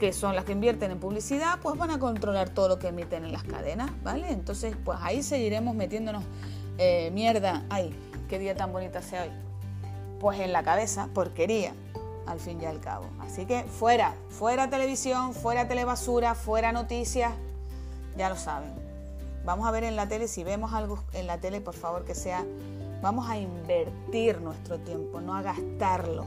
que 0.00 0.12
son 0.12 0.34
las 0.34 0.44
que 0.44 0.50
invierten 0.50 0.90
en 0.90 0.98
publicidad, 0.98 1.60
pues 1.62 1.78
van 1.78 1.92
a 1.92 2.00
controlar 2.00 2.48
todo 2.50 2.70
lo 2.70 2.80
que 2.80 2.88
emiten 2.88 3.24
en 3.24 3.30
las 3.30 3.44
cadenas, 3.44 3.92
¿vale? 4.02 4.32
Entonces, 4.32 4.74
pues 4.84 4.98
ahí 5.00 5.22
seguiremos 5.22 5.76
metiéndonos 5.76 6.24
eh, 6.78 7.12
mierda. 7.12 7.62
Ay, 7.70 7.94
qué 8.28 8.40
día 8.40 8.56
tan 8.56 8.72
bonita 8.72 9.00
sea 9.00 9.22
hoy. 9.22 9.30
Pues 10.18 10.40
en 10.40 10.52
la 10.52 10.64
cabeza, 10.64 11.06
porquería, 11.14 11.72
al 12.26 12.40
fin 12.40 12.60
y 12.60 12.64
al 12.64 12.80
cabo. 12.80 13.06
Así 13.20 13.46
que 13.46 13.62
fuera, 13.62 14.16
fuera 14.28 14.68
televisión, 14.68 15.34
fuera 15.34 15.68
telebasura, 15.68 16.34
fuera 16.34 16.72
noticias, 16.72 17.32
ya 18.16 18.28
lo 18.28 18.34
saben. 18.34 18.81
Vamos 19.44 19.66
a 19.66 19.70
ver 19.70 19.84
en 19.84 19.96
la 19.96 20.08
tele, 20.08 20.28
si 20.28 20.44
vemos 20.44 20.72
algo 20.72 21.02
en 21.12 21.26
la 21.26 21.38
tele, 21.38 21.60
por 21.60 21.74
favor 21.74 22.04
que 22.04 22.14
sea, 22.14 22.44
vamos 23.02 23.28
a 23.28 23.38
invertir 23.38 24.40
nuestro 24.40 24.78
tiempo, 24.78 25.20
no 25.20 25.34
a 25.34 25.42
gastarlo. 25.42 26.26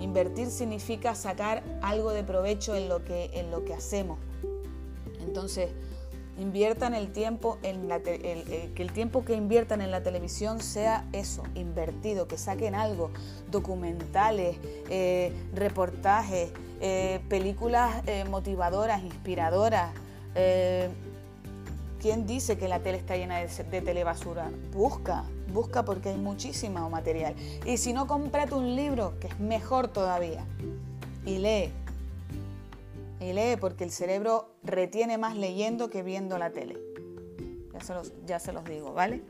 Invertir 0.00 0.48
significa 0.50 1.14
sacar 1.14 1.62
algo 1.82 2.10
de 2.10 2.24
provecho 2.24 2.74
en 2.74 2.88
lo 2.88 3.04
que, 3.04 3.30
en 3.34 3.50
lo 3.50 3.64
que 3.64 3.74
hacemos. 3.74 4.18
Entonces, 5.20 5.70
inviertan 6.38 6.94
el 6.94 7.12
tiempo 7.12 7.58
en 7.62 7.86
la 7.86 8.00
que 8.00 8.72
el 8.74 8.92
tiempo 8.92 9.24
que 9.24 9.34
inviertan 9.34 9.80
en 9.80 9.90
la 9.90 10.02
televisión 10.02 10.60
sea 10.60 11.06
eso, 11.12 11.42
invertido, 11.54 12.26
que 12.26 12.38
saquen 12.38 12.74
algo, 12.74 13.10
documentales, 13.50 14.56
eh, 14.88 15.32
reportajes, 15.54 16.50
eh, 16.80 17.20
películas 17.28 18.02
eh, 18.06 18.24
motivadoras, 18.24 19.02
inspiradoras. 19.04 19.92
¿Quién 22.00 22.26
dice 22.26 22.56
que 22.56 22.66
la 22.66 22.80
tele 22.80 22.98
está 22.98 23.16
llena 23.16 23.38
de, 23.38 23.46
de 23.46 23.82
telebasura? 23.82 24.50
Busca, 24.72 25.24
busca 25.52 25.84
porque 25.84 26.08
hay 26.08 26.16
muchísimo 26.16 26.88
material. 26.88 27.34
Y 27.66 27.76
si 27.76 27.92
no, 27.92 28.06
cómprate 28.06 28.54
un 28.54 28.74
libro, 28.74 29.18
que 29.20 29.26
es 29.26 29.38
mejor 29.38 29.88
todavía, 29.88 30.44
y 31.26 31.38
lee 31.38 31.72
y 33.20 33.34
lee 33.34 33.56
porque 33.60 33.84
el 33.84 33.90
cerebro 33.90 34.54
retiene 34.62 35.18
más 35.18 35.36
leyendo 35.36 35.90
que 35.90 36.02
viendo 36.02 36.38
la 36.38 36.50
tele. 36.50 36.78
Ya 37.72 37.80
se 37.80 37.94
los, 37.94 38.12
ya 38.26 38.38
se 38.38 38.52
los 38.52 38.64
digo, 38.64 38.92
¿vale? 38.92 39.22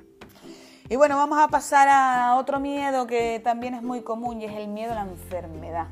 Y 0.88 0.96
bueno, 0.96 1.16
vamos 1.16 1.38
a 1.38 1.48
pasar 1.48 1.88
a 1.88 2.36
otro 2.36 2.58
miedo 2.60 3.06
que 3.06 3.40
también 3.42 3.74
es 3.74 3.82
muy 3.82 4.02
común 4.02 4.40
y 4.40 4.44
es 4.44 4.52
el 4.52 4.68
miedo 4.68 4.92
a 4.92 4.96
la 4.96 5.02
enfermedad. 5.02 5.88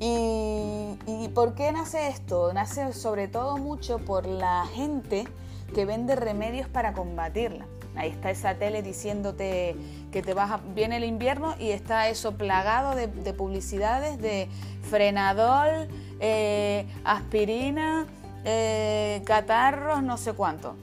¿Y, 0.00 0.98
¿Y 1.06 1.28
por 1.34 1.54
qué 1.54 1.72
nace 1.72 2.08
esto? 2.08 2.52
Nace 2.52 2.92
sobre 2.92 3.28
todo 3.28 3.56
mucho 3.56 3.98
por 3.98 4.26
la 4.26 4.66
gente 4.72 5.26
que 5.74 5.84
vende 5.84 6.16
remedios 6.16 6.68
para 6.68 6.92
combatirla. 6.92 7.66
Ahí 7.96 8.10
está 8.10 8.30
esa 8.30 8.54
tele 8.54 8.82
diciéndote 8.82 9.76
que 10.12 10.22
te 10.22 10.32
vas 10.32 10.60
viene 10.74 10.98
el 10.98 11.04
invierno 11.04 11.56
y 11.58 11.70
está 11.70 12.08
eso 12.08 12.36
plagado 12.36 12.94
de, 12.94 13.08
publicidades 13.32 14.18
de 14.18 14.48
frenador, 14.88 15.88
eh, 16.20 16.86
aspirina, 17.04 18.06
eh, 18.44 19.20
catarros, 19.26 20.02
no 20.02 20.16
sé 20.16 20.32
cuánto. 20.32 20.76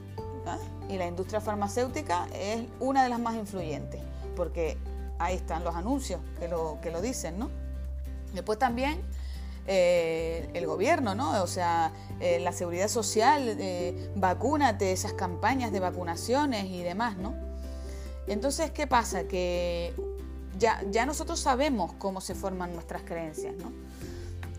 Y 0.90 0.98
la 0.98 1.06
industria 1.06 1.40
farmacéutica 1.40 2.28
es 2.34 2.60
una 2.80 3.02
de 3.02 3.08
las 3.08 3.18
más 3.18 3.34
influyentes, 3.34 4.00
porque 4.36 4.76
ahí 5.18 5.36
están 5.36 5.64
los 5.64 5.74
anuncios 5.74 6.20
que 6.38 6.48
lo, 6.48 6.78
que 6.82 6.90
lo 6.90 7.00
dicen, 7.00 7.38
¿no? 7.38 7.48
Después 8.34 8.58
también 8.58 9.02
eh, 9.68 10.48
el 10.54 10.66
gobierno, 10.66 11.16
¿no? 11.16 11.42
O 11.42 11.46
sea, 11.48 11.92
eh, 12.20 12.38
la 12.38 12.52
seguridad 12.52 12.86
social, 12.86 13.56
eh, 13.58 14.10
vacúnate, 14.14 14.92
esas 14.92 15.12
campañas 15.12 15.72
de 15.72 15.80
vacunaciones 15.80 16.66
y 16.66 16.82
demás, 16.82 17.16
¿no? 17.16 17.34
Entonces, 18.28 18.70
¿qué 18.70 18.86
pasa? 18.86 19.24
Que 19.24 19.92
ya, 20.56 20.84
ya 20.90 21.04
nosotros 21.04 21.40
sabemos 21.40 21.92
cómo 21.98 22.20
se 22.20 22.36
forman 22.36 22.74
nuestras 22.74 23.02
creencias, 23.02 23.54
¿no? 23.56 23.72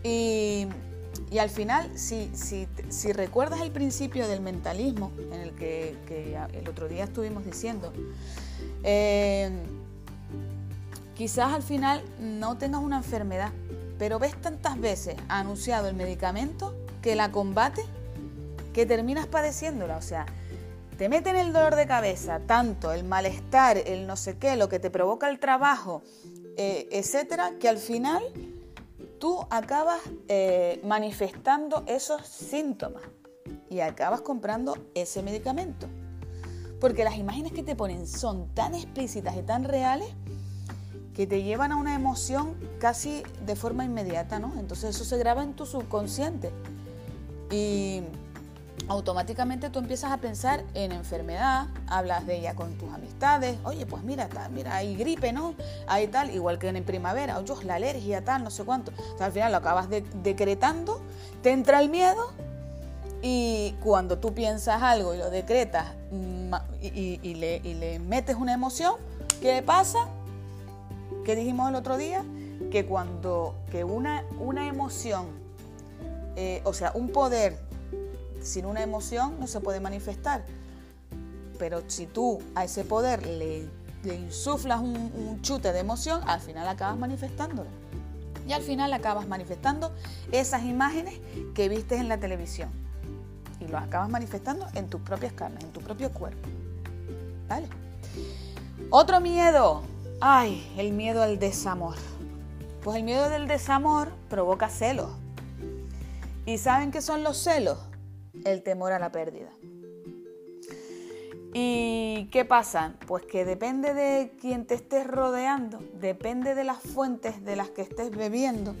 Y, 0.02 0.68
al 1.38 1.50
final, 1.50 1.90
si, 1.98 2.30
si, 2.34 3.12
recuerdas 3.12 3.60
el 3.62 3.70
principio 3.70 4.28
del 4.28 4.40
mentalismo, 4.40 5.10
en 5.32 5.40
el 5.40 5.54
que, 5.54 5.96
el 6.52 6.68
otro 6.68 6.86
día 6.86 7.04
estuvimos 7.04 7.44
diciendo, 7.44 7.92
quizás 11.18 11.52
al 11.52 11.64
final 11.64 12.00
no 12.20 12.58
tengas 12.58 12.80
una 12.80 12.98
enfermedad, 12.98 13.50
pero 13.98 14.20
ves 14.20 14.40
tantas 14.40 14.78
veces 14.78 15.16
anunciado 15.28 15.88
el 15.88 15.96
medicamento 15.96 16.76
que 17.02 17.16
la 17.16 17.32
combate 17.32 17.82
que 18.72 18.86
terminas 18.86 19.26
padeciéndola. 19.26 19.96
O 19.96 20.00
sea, 20.00 20.26
te 20.96 21.08
meten 21.08 21.34
el 21.34 21.52
dolor 21.52 21.74
de 21.74 21.88
cabeza, 21.88 22.38
tanto 22.46 22.92
el 22.92 23.02
malestar, 23.02 23.78
el 23.78 24.06
no 24.06 24.14
sé 24.14 24.38
qué, 24.38 24.54
lo 24.54 24.68
que 24.68 24.78
te 24.78 24.90
provoca 24.90 25.28
el 25.28 25.40
trabajo, 25.40 26.02
eh, 26.56 26.88
etcétera, 26.92 27.54
que 27.58 27.68
al 27.68 27.78
final 27.78 28.22
tú 29.18 29.44
acabas 29.50 30.00
eh, 30.28 30.80
manifestando 30.84 31.82
esos 31.88 32.24
síntomas 32.28 33.02
y 33.68 33.80
acabas 33.80 34.20
comprando 34.20 34.78
ese 34.94 35.24
medicamento. 35.24 35.88
Porque 36.80 37.02
las 37.02 37.16
imágenes 37.16 37.50
que 37.50 37.64
te 37.64 37.74
ponen 37.74 38.06
son 38.06 38.54
tan 38.54 38.76
explícitas 38.76 39.36
y 39.36 39.42
tan 39.42 39.64
reales 39.64 40.14
que 41.18 41.26
te 41.26 41.42
llevan 41.42 41.72
a 41.72 41.76
una 41.76 41.96
emoción 41.96 42.54
casi 42.78 43.24
de 43.44 43.56
forma 43.56 43.84
inmediata, 43.84 44.38
¿no? 44.38 44.52
Entonces 44.56 44.94
eso 44.94 45.04
se 45.04 45.18
graba 45.18 45.42
en 45.42 45.52
tu 45.54 45.66
subconsciente 45.66 46.52
y 47.50 48.02
automáticamente 48.86 49.68
tú 49.68 49.80
empiezas 49.80 50.12
a 50.12 50.18
pensar 50.18 50.62
en 50.74 50.92
enfermedad, 50.92 51.66
hablas 51.88 52.24
de 52.24 52.38
ella 52.38 52.54
con 52.54 52.78
tus 52.78 52.94
amistades, 52.94 53.58
oye, 53.64 53.84
pues 53.84 54.04
mira, 54.04 54.28
mira, 54.52 54.76
hay 54.76 54.94
gripe, 54.94 55.32
¿no? 55.32 55.56
Hay 55.88 56.06
tal, 56.06 56.30
igual 56.30 56.60
que 56.60 56.68
en 56.68 56.84
primavera, 56.84 57.36
oye, 57.36 57.64
la 57.64 57.74
alergia, 57.74 58.24
tal, 58.24 58.44
no 58.44 58.52
sé 58.52 58.62
cuánto. 58.62 58.92
al 59.18 59.32
final 59.32 59.50
lo 59.50 59.58
acabas 59.58 59.88
decretando, 60.22 61.00
te 61.42 61.50
entra 61.50 61.80
el 61.80 61.88
miedo 61.88 62.30
y 63.22 63.74
cuando 63.82 64.18
tú 64.18 64.34
piensas 64.34 64.84
algo 64.84 65.14
y 65.14 65.18
lo 65.18 65.30
decretas 65.30 65.94
mm, 66.12 66.54
y, 66.80 67.34
le, 67.34 67.56
y 67.64 67.74
le 67.74 67.98
metes 67.98 68.36
una 68.36 68.52
emoción, 68.52 68.94
¿qué 69.40 69.64
pasa? 69.64 70.06
¿Qué 71.28 71.36
dijimos 71.36 71.68
el 71.68 71.74
otro 71.74 71.98
día? 71.98 72.24
Que 72.70 72.86
cuando 72.86 73.54
que 73.70 73.84
una, 73.84 74.24
una 74.40 74.66
emoción, 74.66 75.26
eh, 76.36 76.62
o 76.64 76.72
sea, 76.72 76.92
un 76.94 77.10
poder 77.10 77.58
sin 78.40 78.64
una 78.64 78.82
emoción 78.82 79.38
no 79.38 79.46
se 79.46 79.60
puede 79.60 79.78
manifestar. 79.78 80.46
Pero 81.58 81.82
si 81.86 82.06
tú 82.06 82.38
a 82.54 82.64
ese 82.64 82.82
poder 82.82 83.26
le, 83.26 83.68
insuflas 84.04 84.80
un, 84.80 85.42
chute 85.42 85.70
de 85.74 85.80
emoción, 85.80 86.22
al 86.26 86.40
final 86.40 86.66
acabas 86.66 86.98
manifestándolo. 86.98 87.68
Y 88.48 88.54
al 88.54 88.62
final 88.62 88.90
acabas 88.94 89.28
manifestando 89.28 89.92
esas 90.32 90.62
imágenes 90.62 91.20
que 91.54 91.68
viste 91.68 91.96
en 91.96 92.08
la 92.08 92.16
televisión. 92.16 92.70
Y 93.60 93.66
lo 93.66 93.76
acabas 93.76 94.08
manifestando 94.08 94.66
en 94.72 94.88
tus 94.88 95.02
propias 95.02 95.34
carnes, 95.34 95.62
en 95.62 95.72
tu 95.72 95.82
propio 95.82 96.10
cuerpo. 96.10 96.48
¿Vale? 97.50 97.68
Otro 98.88 99.20
miedo, 99.20 99.82
Ay, 100.20 100.68
el 100.76 100.92
miedo 100.92 101.22
al 101.22 101.38
desamor. 101.38 101.94
Pues 102.82 102.96
el 102.96 103.04
miedo 103.04 103.28
del 103.28 103.46
desamor 103.46 104.08
provoca 104.28 104.68
celos. 104.68 105.10
¿Y 106.44 106.58
saben 106.58 106.90
qué 106.90 107.00
son 107.02 107.22
los 107.22 107.36
celos? 107.36 107.78
El 108.44 108.64
temor 108.64 108.90
a 108.90 108.98
la 108.98 109.12
pérdida. 109.12 109.50
¿Y 111.54 112.28
qué 112.32 112.44
pasa? 112.44 112.94
Pues 113.06 113.26
que 113.26 113.44
depende 113.44 113.94
de 113.94 114.36
quien 114.40 114.66
te 114.66 114.74
estés 114.74 115.06
rodeando, 115.06 115.78
depende 116.00 116.56
de 116.56 116.64
las 116.64 116.78
fuentes 116.78 117.44
de 117.44 117.54
las 117.54 117.70
que 117.70 117.82
estés 117.82 118.10
bebiendo, 118.10 118.74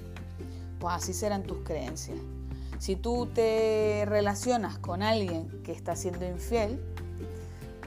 pues 0.80 0.94
así 0.94 1.12
serán 1.12 1.44
tus 1.44 1.58
creencias. 1.58 2.18
Si 2.80 2.96
tú 2.96 3.26
te 3.26 4.04
relacionas 4.06 4.78
con 4.78 5.02
alguien 5.02 5.62
que 5.62 5.70
está 5.70 5.94
siendo 5.94 6.26
infiel, 6.26 6.80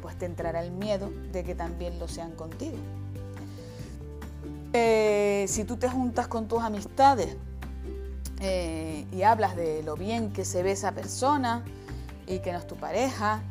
pues 0.01 0.17
te 0.17 0.25
entrará 0.25 0.63
el 0.63 0.72
miedo 0.72 1.12
de 1.34 1.43
que 1.43 1.53
también 1.53 2.00
lo 2.00 2.08
sean 2.08 2.31
contigo. 2.31 2.77
Eh, 4.73 5.45
si 5.49 5.65
tú 5.65 5.75
te 5.75 5.89
juntas 5.89 6.27
con 6.27 6.47
tus 6.47 6.61
amistades 6.61 7.35
eh, 8.39 9.05
y 9.11 9.23
hablas 9.23 9.57
de 9.57 9.83
lo 9.83 9.97
bien 9.97 10.31
que 10.31 10.45
se 10.45 10.63
ve 10.63 10.71
esa 10.71 10.93
persona 10.93 11.65
y 12.25 12.39
que 12.39 12.53
no 12.53 12.59
es 12.59 12.67
tu 12.67 12.77
pareja, 12.77 13.41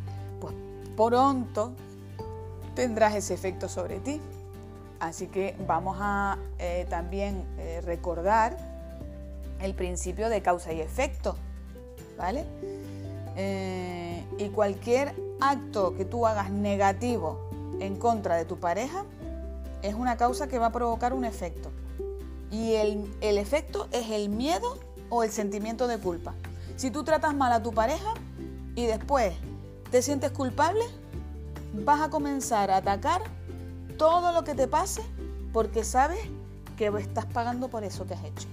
pues 0.40 0.54
pronto 0.96 1.72
tendrás 2.74 3.14
ese 3.14 3.34
efecto 3.34 3.68
sobre 3.68 4.00
ti. 4.00 4.20
Así 4.98 5.26
que 5.26 5.56
vamos 5.66 5.98
a 6.00 6.38
eh, 6.58 6.86
también 6.88 7.44
recordar 7.84 8.56
el 9.60 9.74
principio 9.74 10.28
de 10.28 10.42
causa 10.42 10.72
y 10.72 10.80
efecto, 10.80 11.36
¿vale? 12.16 12.44
y 14.36 14.48
cualquier 14.50 15.14
acto 15.40 15.94
que 15.96 16.04
tú 16.04 16.26
hagas 16.26 16.50
negativo 16.50 17.48
en 17.80 17.96
contra 17.96 18.36
de 18.36 18.44
tu 18.44 18.58
pareja, 18.58 19.04
es 19.82 19.94
una 19.94 20.16
causa 20.16 20.48
que 20.48 20.58
va 20.58 20.66
a 20.66 20.72
provocar 20.72 21.12
un 21.12 21.24
efecto. 21.24 21.70
Y 22.50 22.74
el, 22.74 23.08
efecto 23.20 23.88
es 23.92 24.10
el 24.10 24.28
miedo 24.28 24.78
o 25.08 25.22
el 25.22 25.30
sentimiento 25.30 25.86
de 25.86 25.98
culpa. 25.98 26.34
Si 26.76 26.90
tú 26.90 27.04
tratas 27.04 27.34
mal 27.34 27.52
a 27.52 27.62
tu 27.62 27.72
pareja 27.72 28.14
y 28.74 28.86
después 28.86 29.34
te 29.90 30.02
sientes 30.02 30.32
culpable, 30.32 30.84
vas 31.72 32.00
a 32.00 32.10
comenzar 32.10 32.70
a 32.70 32.78
atacar 32.78 33.22
todo 33.96 34.32
lo 34.32 34.44
que 34.44 34.54
te 34.54 34.66
pase 34.66 35.02
porque 35.52 35.84
sabes 35.84 36.20
que 36.76 36.86
estás 36.98 37.26
pagando 37.26 37.68
por 37.68 37.84
eso 37.84 38.06
que 38.06 38.14
has 38.14 38.24
hecho. 38.24 38.48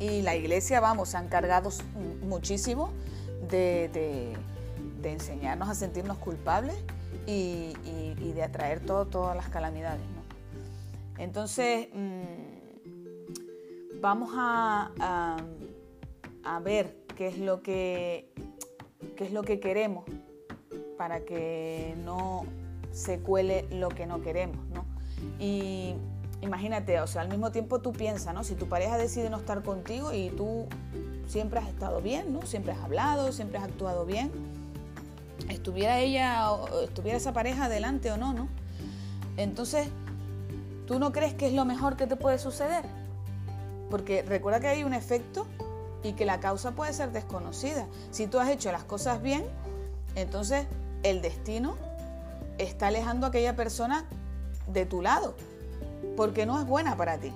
Y 0.00 0.22
la 0.22 0.34
iglesia, 0.34 0.80
vamos, 0.80 1.10
se 1.10 1.16
ha 1.16 1.22
encargado 1.22 1.70
muchísimo 2.22 2.90
de, 3.48 4.36
enseñarnos 5.04 5.68
a 5.68 5.74
sentirnos 5.74 6.18
culpables 6.18 6.74
y, 7.26 7.72
de 8.34 8.42
atraer 8.42 8.80
todo, 8.80 9.06
todas 9.06 9.36
las 9.36 9.48
calamidades. 9.48 10.00
Entonces, 11.18 11.88
mm, 11.92 14.00
vamos 14.00 14.30
a, 14.34 15.38
a, 16.44 16.60
ver 16.60 16.96
qué 17.16 17.28
es 17.28 17.38
lo 17.38 17.62
que 17.62 18.32
qué 19.16 19.24
es 19.24 19.32
lo 19.32 19.42
que 19.42 19.60
queremos 19.60 20.04
para 20.96 21.20
que 21.20 21.94
no 22.04 22.44
se 22.92 23.20
cuele 23.20 23.66
lo 23.70 23.88
que 23.88 24.06
no 24.06 24.22
queremos, 24.22 24.66
¿no? 24.68 24.84
Y 25.38 25.94
imagínate, 26.40 27.00
o 27.00 27.06
sea, 27.06 27.22
al 27.22 27.28
mismo 27.28 27.52
tiempo 27.52 27.80
tú 27.80 27.92
piensas, 27.92 28.34
¿no? 28.34 28.44
Si 28.44 28.54
tu 28.54 28.68
pareja 28.68 28.98
decide 28.98 29.30
no 29.30 29.38
estar 29.38 29.62
contigo 29.62 30.12
y 30.12 30.30
tú 30.30 30.66
siempre 31.26 31.60
has 31.60 31.68
estado 31.68 32.00
bien, 32.00 32.32
¿no? 32.32 32.42
Siempre 32.42 32.72
has 32.72 32.80
hablado, 32.80 33.32
siempre 33.32 33.58
has 33.58 33.64
actuado 33.64 34.04
bien, 34.04 34.30
estuviera 35.52 35.98
ella, 35.98 36.48
estuviera 36.82 37.18
esa 37.18 37.32
pareja 37.32 37.66
adelante 37.66 38.10
o 38.10 38.16
no, 38.16 38.32
¿no? 38.32 38.48
Entonces, 39.36 39.88
¿tú 40.86 40.98
no 40.98 41.12
crees 41.12 41.34
que 41.34 41.46
es 41.46 41.52
lo 41.52 41.64
mejor 41.64 41.96
que 41.96 42.06
te 42.06 42.16
puede 42.16 42.38
suceder? 42.38 42.84
Porque 43.90 44.22
recuerda 44.22 44.60
que 44.60 44.68
hay 44.68 44.84
un 44.84 44.94
efecto 44.94 45.46
y 46.02 46.12
que 46.12 46.24
la 46.24 46.40
causa 46.40 46.72
puede 46.72 46.92
ser 46.92 47.12
desconocida. 47.12 47.86
Si 48.10 48.26
tú 48.26 48.40
has 48.40 48.48
hecho 48.48 48.72
las 48.72 48.84
cosas 48.84 49.22
bien, 49.22 49.44
entonces 50.14 50.66
el 51.02 51.22
destino 51.22 51.76
está 52.58 52.88
alejando 52.88 53.26
a 53.26 53.28
aquella 53.30 53.56
persona 53.56 54.04
de 54.66 54.86
tu 54.86 55.02
lado, 55.02 55.34
porque 56.16 56.46
no 56.46 56.60
es 56.60 56.66
buena 56.66 56.96
para 56.96 57.18
ti. 57.18 57.32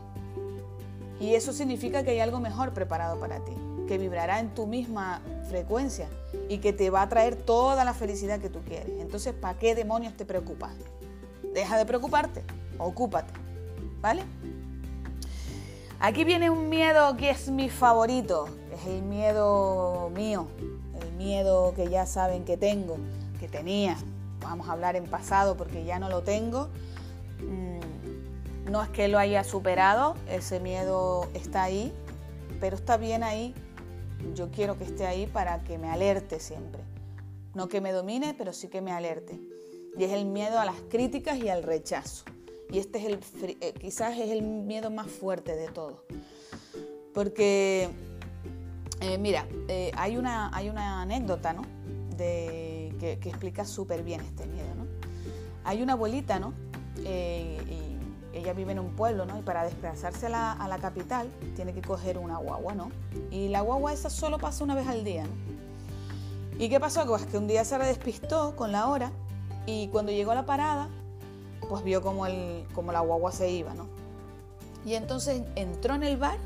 Y 1.21 1.35
eso 1.35 1.53
significa 1.53 2.03
que 2.03 2.11
hay 2.11 2.21
algo 2.21 2.41
mejor 2.41 2.73
preparado 2.73 3.19
para 3.19 3.45
ti, 3.45 3.53
que 3.89 3.99
vibrará 3.99 4.41
en 4.41 4.55
tu 4.55 4.67
misma 4.67 5.21
frecuencia 5.47 6.09
y 6.49 6.59
que 6.59 6.73
te 6.73 6.91
va 6.91 7.03
a 7.03 7.09
traer 7.09 7.37
toda 7.37 7.85
la 7.85 7.95
felicidad 7.95 8.41
que 8.41 8.50
tú 8.50 8.61
quieres. 8.62 9.00
Entonces, 9.00 9.35
¿para 9.35 9.59
qué 9.59 9.75
demonios 9.75 10.17
te 10.17 10.25
preocupas? 10.25 10.73
Deja 11.55 11.79
de 11.79 11.87
preocuparte, 11.87 12.43
ocúpate, 12.79 13.33
¿vale? 14.00 14.23
Aquí 15.99 16.25
viene 16.25 16.50
un 16.50 16.69
miedo 16.69 17.17
que 17.17 17.31
es 17.31 17.49
mi 17.50 17.71
favorito, 17.71 18.49
es 18.75 18.87
el 18.87 19.03
miedo 19.03 20.11
mío, 20.15 20.47
el 21.00 21.12
miedo 21.12 21.73
que 21.75 21.88
ya 21.88 22.05
saben 22.05 22.45
que 22.45 22.59
tengo, 22.59 22.99
que 23.41 23.49
tenía. 23.49 23.97
Vamos 24.43 24.69
a 24.69 24.73
hablar 24.73 24.95
en 24.97 25.05
pasado 25.05 25.57
porque 25.57 25.85
ya 25.85 25.99
no 25.99 26.11
lo 26.11 26.23
tengo. 26.23 26.69
Mm, 27.41 28.71
no 28.71 28.83
es 28.83 28.91
que 28.91 29.09
lo 29.09 29.19
haya 29.19 29.43
superado, 29.43 30.17
ese 30.29 30.61
miedo 30.61 31.29
está 31.33 31.62
ahí, 31.62 31.93
pero 32.61 32.76
está 32.76 32.99
bien 32.99 33.23
ahí. 33.23 33.55
Yo 34.35 34.51
quiero 34.51 34.79
que 34.79 34.85
esté 34.85 35.07
ahí 35.07 35.27
para 35.27 35.63
que 35.63 35.79
me 35.79 35.89
alerte 35.89 36.41
siempre. 36.41 36.83
No 37.55 37.69
que 37.69 37.81
me 37.81 37.93
domine, 37.93 38.35
pero 38.37 38.53
sí 38.53 38.69
que 38.69 38.81
me 38.81 38.93
alerte. 38.93 39.41
Y 39.97 40.05
es 40.05 40.13
el 40.13 40.27
miedo 40.27 40.59
a 40.59 40.65
las 40.65 40.77
críticas 40.91 41.39
y 41.39 41.49
al 41.49 41.63
rechazo. 41.63 42.25
Y 42.71 42.79
este 42.79 42.99
es 42.99 43.05
el, 43.07 43.19
eh, 43.61 43.75
quizás 43.79 44.19
es 44.19 44.31
el 44.31 44.43
miedo 44.43 44.91
más 44.91 45.07
fuerte 45.07 45.57
de 45.57 45.69
todos. 45.69 46.01
Porque, 47.15 47.89
eh, 49.01 49.19
mira, 49.19 49.47
eh, 49.69 49.93
hay, 49.97 50.17
una, 50.17 50.55
hay 50.55 50.69
una 50.69 51.03
anécdota, 51.03 51.53
¿no? 51.53 51.63
De, 52.17 52.95
que, 52.99 53.13
explica 53.13 53.65
súper 53.65 54.03
bien 54.03 54.21
este 54.21 54.47
miedo, 54.47 54.75
¿no? 54.75 54.87
Hay 55.65 55.83
una 55.83 55.95
abuelita, 55.95 56.39
¿no? 56.39 56.53
Ella 58.37 58.52
vive 58.52 58.73
en 58.73 58.78
un 58.78 58.90
pueblo, 58.90 59.26
¿no? 59.26 59.38
Y 59.38 59.43
para 59.43 59.64
desplazarse 59.64 60.26
a 60.26 60.28
la, 60.28 60.52
a 60.52 60.69
la, 60.69 60.78
capital 60.78 61.28
tiene 61.54 61.73
que 61.73 61.82
coger 61.82 62.19
una 62.19 62.37
guagua, 62.39 62.75
¿no? 62.75 62.91
Y 63.30 63.49
la 63.49 63.61
guagua 63.61 63.93
esa 63.93 64.11
solo 64.11 64.39
pasa 64.39 64.63
una 64.65 64.75
vez 64.75 64.87
al 64.87 65.04
día, 65.04 65.25
¿no? 65.25 65.56
¿Y 66.58 66.69
qué 66.69 66.80
pasó? 66.80 67.04
Pues 67.06 67.26
que 67.26 67.37
un 67.37 67.47
día 67.47 67.65
se 67.65 67.76
despistó 67.78 68.56
con 68.56 68.73
la 68.73 68.89
hora 68.89 69.11
y 69.67 69.89
cuando 69.89 70.11
llegó 70.13 70.30
a 70.30 70.34
la 70.34 70.47
parada 70.47 70.89
pues 71.69 71.82
vio 71.82 72.02
como, 72.02 72.26
el, 72.26 72.65
como 72.75 72.93
la 72.93 73.00
guagua 73.00 73.32
se 73.32 73.50
iba, 73.50 73.75
¿no? 73.75 73.87
Y 74.84 74.95
entonces 74.95 75.43
entró 75.56 75.95
en 75.95 76.04
el 76.04 76.17
bar 76.17 76.39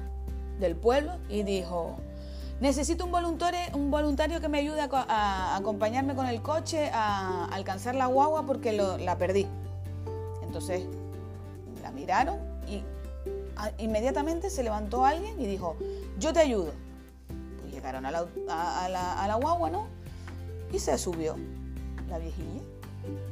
del 0.59 0.75
pueblo 0.75 1.13
y 1.29 1.43
dijo, 1.43 1.99
necesito 2.61 3.05
un 3.05 3.13
voluntario, 3.13 3.61
un 3.75 3.91
voluntario 3.91 4.41
que 4.41 4.49
me 4.49 4.59
ayude 4.59 4.81
a, 4.81 5.57
acompañarme 5.57 6.15
con 6.15 6.27
el 6.27 6.41
coche 6.41 6.91
a, 6.93 7.47
alcanzar 7.47 7.95
la 7.95 8.07
guagua 8.07 8.47
porque 8.47 8.73
la 8.73 9.19
perdí. 9.19 9.47
Entonces 10.43 10.87
miraron 12.01 12.39
y 12.67 12.83
inmediatamente 13.79 14.49
se 14.49 14.63
levantó 14.63 15.05
alguien 15.05 15.39
y 15.39 15.47
dijo, 15.47 15.77
yo 16.19 16.33
te 16.33 16.41
ayudo. 16.41 16.73
Pues 17.61 17.73
llegaron 17.73 18.07
a 18.07 18.11
la, 18.11 19.25
a 19.25 19.37
guagua, 19.37 19.71
¿no? 19.71 19.87
Y 20.73 20.79
se 20.79 20.97
subió 20.97 21.37
la 22.09 22.19
viejilla. 22.19 22.63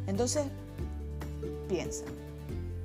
Entonces 0.07 0.45
piensa, 1.69 2.05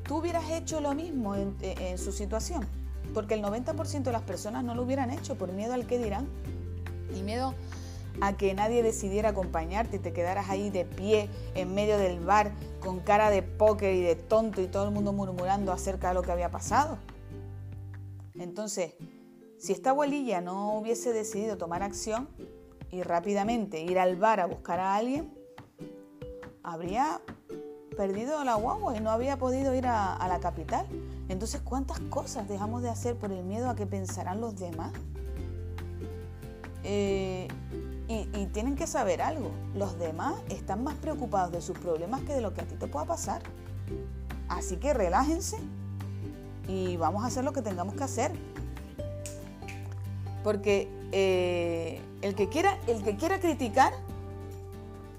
¿tú 0.08 0.17
hubieras 0.17 0.50
hecho 0.52 0.80
lo 0.80 0.93
mismo 0.93 1.36
en, 1.36 1.98
su 1.98 2.12
situación? 2.12 2.65
Porque 3.13 3.34
el 3.34 3.43
90% 3.43 4.04
de 4.04 4.12
las 4.12 4.22
personas 4.22 4.63
no 4.63 4.74
lo 4.74 4.84
hubieran 4.84 5.12
hecho 5.12 5.36
por 5.36 5.52
miedo 5.52 5.74
al 5.74 5.86
que 5.86 5.98
dirán 5.98 6.28
y 7.15 7.22
miedo 7.24 7.54
a 8.21 8.38
que 8.38 8.54
nadie 8.54 8.84
decidiera 8.84 9.30
acompañarte 9.30 9.97
y 9.97 9.99
te 9.99 10.13
quedaras 10.13 10.49
ahí 10.49 10.69
de 10.69 10.86
pie 10.86 11.30
en 11.56 11.73
medio 11.73 11.97
del 11.97 12.19
bar 12.19 12.52
con 12.80 12.99
cara 12.99 13.30
de 13.30 13.41
póker 13.41 13.93
y 13.93 14.02
de 14.02 14.15
tonto 14.15 14.62
y 14.62 14.67
todo 14.67 14.86
el 14.86 14.91
mundo 14.91 15.13
murmurando 15.13 15.71
acerca 15.71 16.10
de 16.10 16.13
lo 16.13 16.21
que 16.21 16.32
había 16.32 16.52
pasado. 16.52 16.97
Entonces, 18.36 18.93
si 19.58 19.71
esta 19.71 19.91
abuelilla 19.91 20.41
no 20.41 20.78
hubiese 20.78 21.13
decidido 21.13 21.58
tomar 21.58 21.84
acción 21.84 22.28
y 22.91 23.02
rápidamente 23.02 23.82
ir 23.82 23.99
al 23.99 24.15
bar 24.15 24.39
a 24.39 24.45
buscar 24.45 24.80
a 24.80 24.95
alguien, 24.95 25.34
habría 26.63 27.21
perdido 27.95 28.43
la 28.43 28.56
guagua 28.56 28.97
y 28.97 28.99
no 28.99 29.12
había 29.12 29.38
podido 29.38 29.73
ir 29.76 29.88
a, 29.88 30.28
la 30.28 30.39
capital. 30.39 30.86
Entonces, 31.30 31.62
¿cuántas 31.62 31.99
cosas 32.02 32.47
dejamos 32.47 32.82
de 32.82 32.89
hacer 32.89 33.15
por 33.15 33.32
el 33.32 33.43
miedo 33.43 33.69
a 33.69 33.76
que 33.76 33.86
pensarán 33.86 34.41
los 34.41 34.60
demás? 34.60 34.91
Eh, 36.84 37.47
y, 38.08 38.46
tienen 38.48 38.76
que 38.76 38.86
saber 38.86 39.22
algo, 39.22 39.52
los 39.76 39.98
demás 39.98 40.36
están 40.50 40.84
más 40.84 40.96
preocupados 40.96 41.52
de 41.52 41.62
sus 41.62 41.78
problemas 41.78 42.22
que 42.22 42.34
de 42.34 42.42
lo 42.42 42.54
que 42.54 42.62
a 42.62 42.66
ti 42.66 42.76
te 42.76 42.88
pueda 42.88 43.06
pasar. 43.06 43.42
Así 44.48 44.78
que 44.78 44.94
relájense 44.94 45.58
y 46.68 46.98
vamos 46.98 47.24
a 47.24 47.28
hacer 47.28 47.44
lo 47.44 47.54
que 47.54 47.62
tengamos 47.62 47.96
que 47.96 48.04
hacer. 48.04 48.32
Porque 50.44 50.89
eh, 51.12 52.02
el, 52.22 52.36
que 52.36 52.50
quiera, 52.50 52.78
el 52.88 53.02
que 53.04 53.16
quiera 53.16 53.39
criticar 53.39 53.94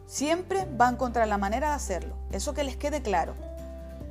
Siempre 0.07 0.67
va 0.81 0.89
a 0.89 0.93
encontrar 0.93 1.27
la 1.27 1.39
manera 1.39 1.71
de 1.71 1.75
hacerlo. 1.75 2.15
Eso 2.31 2.55
que 2.55 2.63
les 2.63 2.77
quede 2.77 3.03
claro. 3.03 3.35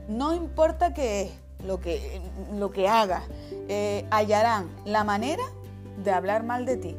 No 0.10 0.34
importa 0.34 0.94
qué 0.94 1.22
es 1.22 1.32
lo 1.66 1.80
que, 1.80 2.22
lo 2.54 2.72
que 2.72 2.90
hagas, 2.90 3.24
eh, 3.70 4.06
hallarán 4.12 4.70
la 4.86 5.04
manera 5.04 5.44
de 6.04 6.12
hablar 6.12 6.44
mal 6.44 6.66
de 6.66 6.78
ti. 6.78 6.98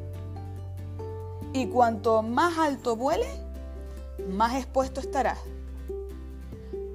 Y 1.55 1.69
cuanto 1.69 2.21
más 2.23 2.59
alto 2.59 2.97
vueles, 2.97 3.31
más 4.29 4.57
expuesto 4.57 5.01
estarás. 5.01 5.39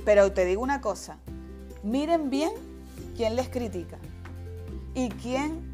Pero 0.03 0.33
te 0.33 0.43
digo 0.43 0.61
una 0.61 0.81
cosa, 0.81 1.17
miren 1.81 2.29
bien 2.29 2.51
quién 3.15 3.37
les 3.37 3.47
critica 3.47 3.97
y 4.93 5.07
quién 5.09 5.71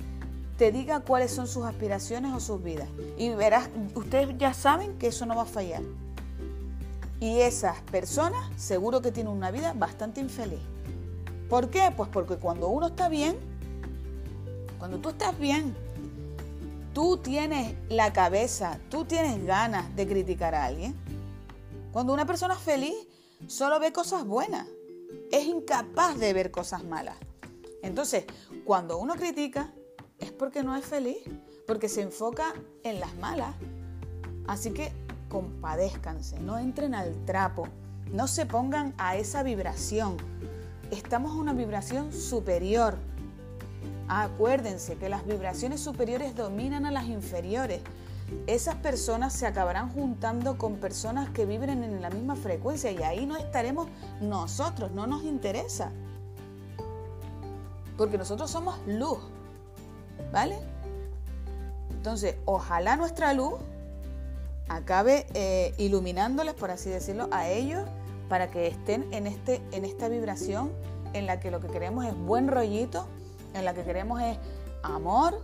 te 0.60 0.72
diga 0.72 1.00
cuáles 1.00 1.32
son 1.32 1.48
sus 1.48 1.66
aspiraciones 1.66 2.32
o 2.32 2.40
sus 2.40 2.62
vidas. 2.62 2.88
Y 3.18 3.30
verás, 3.32 3.70
ustedes 3.96 4.38
ya 4.38 4.54
saben 4.54 5.00
que 5.00 5.08
eso 5.08 5.26
no 5.26 5.36
va 5.36 5.42
a 5.42 5.48
fallar. 5.48 5.82
Y 7.20 7.40
esas 7.40 7.82
personas 7.82 8.48
seguro 8.56 9.02
que 9.02 9.12
tienen 9.12 9.34
una 9.34 9.50
vida 9.50 9.74
bastante 9.74 10.22
infeliz. 10.22 10.60
¿Por 11.50 11.72
qué? 11.72 11.92
Pues 11.98 12.08
porque 12.10 12.36
cuando 12.36 12.68
uno 12.68 12.88
está 12.88 13.10
bien, 13.10 13.36
cuando 14.78 15.00
tú 15.00 15.10
estás 15.10 15.38
bien, 15.40 15.76
tú 16.96 17.18
tienes 17.18 17.76
la 17.90 18.14
cabeza, 18.14 18.80
tú 18.90 19.04
tienes 19.04 19.46
ganas 19.46 19.94
de 19.98 20.08
criticar 20.08 20.56
a 20.56 20.64
alguien. 20.64 20.96
Cuando 21.92 22.14
una 22.14 22.26
persona 22.26 22.54
es 22.54 22.62
feliz, 22.62 22.96
solo 23.48 23.82
ve 23.82 23.92
cosas 23.92 24.26
buenas. 24.26 24.66
Es 25.30 25.46
incapaz 25.46 26.18
de 26.18 26.32
ver 26.32 26.52
cosas 26.52 26.86
malas. 26.86 27.18
Entonces, 27.84 28.24
cuando 28.64 28.98
uno 28.98 29.16
critica, 29.16 29.74
es 30.20 30.32
porque 30.32 30.64
no 30.64 30.74
es 30.78 30.86
feliz, 30.86 31.18
porque 31.68 31.90
se 31.90 32.02
enfoca 32.02 32.54
en 32.84 33.02
las 33.02 33.14
malas. 33.16 33.54
Así 34.48 34.72
que 34.72 34.94
compadézcanse, 35.28 36.40
no 36.40 36.58
entren 36.58 36.96
al 36.96 37.26
trapo, 37.26 37.68
no 38.14 38.30
se 38.30 38.46
pongan 38.46 38.94
a 38.98 39.18
esa 39.18 39.44
vibración. 39.44 40.16
Estamos 40.92 41.34
a 41.34 41.36
una 41.36 41.52
vibración 41.54 42.14
superior. 42.14 42.98
Acuérdense 44.08 44.98
que 44.98 45.10
las 45.10 45.26
vibraciones 45.26 45.82
superiores 45.82 46.36
dominan 46.36 46.86
a 46.86 46.92
las 46.92 47.06
inferiores. 47.06 47.82
Esas 48.48 48.76
personas 48.76 49.34
se 49.34 49.46
acabarán 49.46 49.92
juntando 49.92 50.58
con 50.58 50.78
personas 50.78 51.30
que 51.30 51.46
vibren 51.46 51.84
en 51.84 52.02
la 52.02 52.10
misma 52.10 52.36
frecuencia 52.36 52.92
y 52.92 53.02
ahí 53.04 53.26
no 53.26 53.38
estaremos 53.38 53.88
nosotros, 54.22 54.92
no 54.92 55.08
nos 55.08 55.24
interesa. 55.24 55.92
Porque 57.98 58.18
nosotros 58.18 58.52
somos 58.52 58.78
luz, 58.88 59.20
¿vale? 60.32 60.58
Entonces, 61.92 62.36
ojalá 62.46 62.98
nuestra 62.98 63.34
luz 63.34 63.54
acabe 64.68 65.26
eh, 65.34 65.74
iluminándoles, 65.78 66.54
por 66.54 66.72
así 66.72 66.90
decirlo, 66.90 67.28
a 67.32 67.48
ellos 67.48 67.84
para 68.30 68.50
que 68.50 68.68
estén 68.68 69.12
en, 69.14 69.28
este, 69.28 69.62
en 69.72 69.86
esta 69.86 70.10
vibración 70.10 70.72
en 71.14 71.26
la 71.26 71.40
que 71.40 71.52
lo 71.52 71.60
que 71.60 71.68
queremos 71.68 72.06
es 72.06 72.16
buen 72.16 72.48
rollito, 72.48 73.08
en 73.56 73.66
la 73.66 73.74
que 73.74 73.84
queremos 73.84 74.22
es 74.22 74.38
amor, 74.84 75.42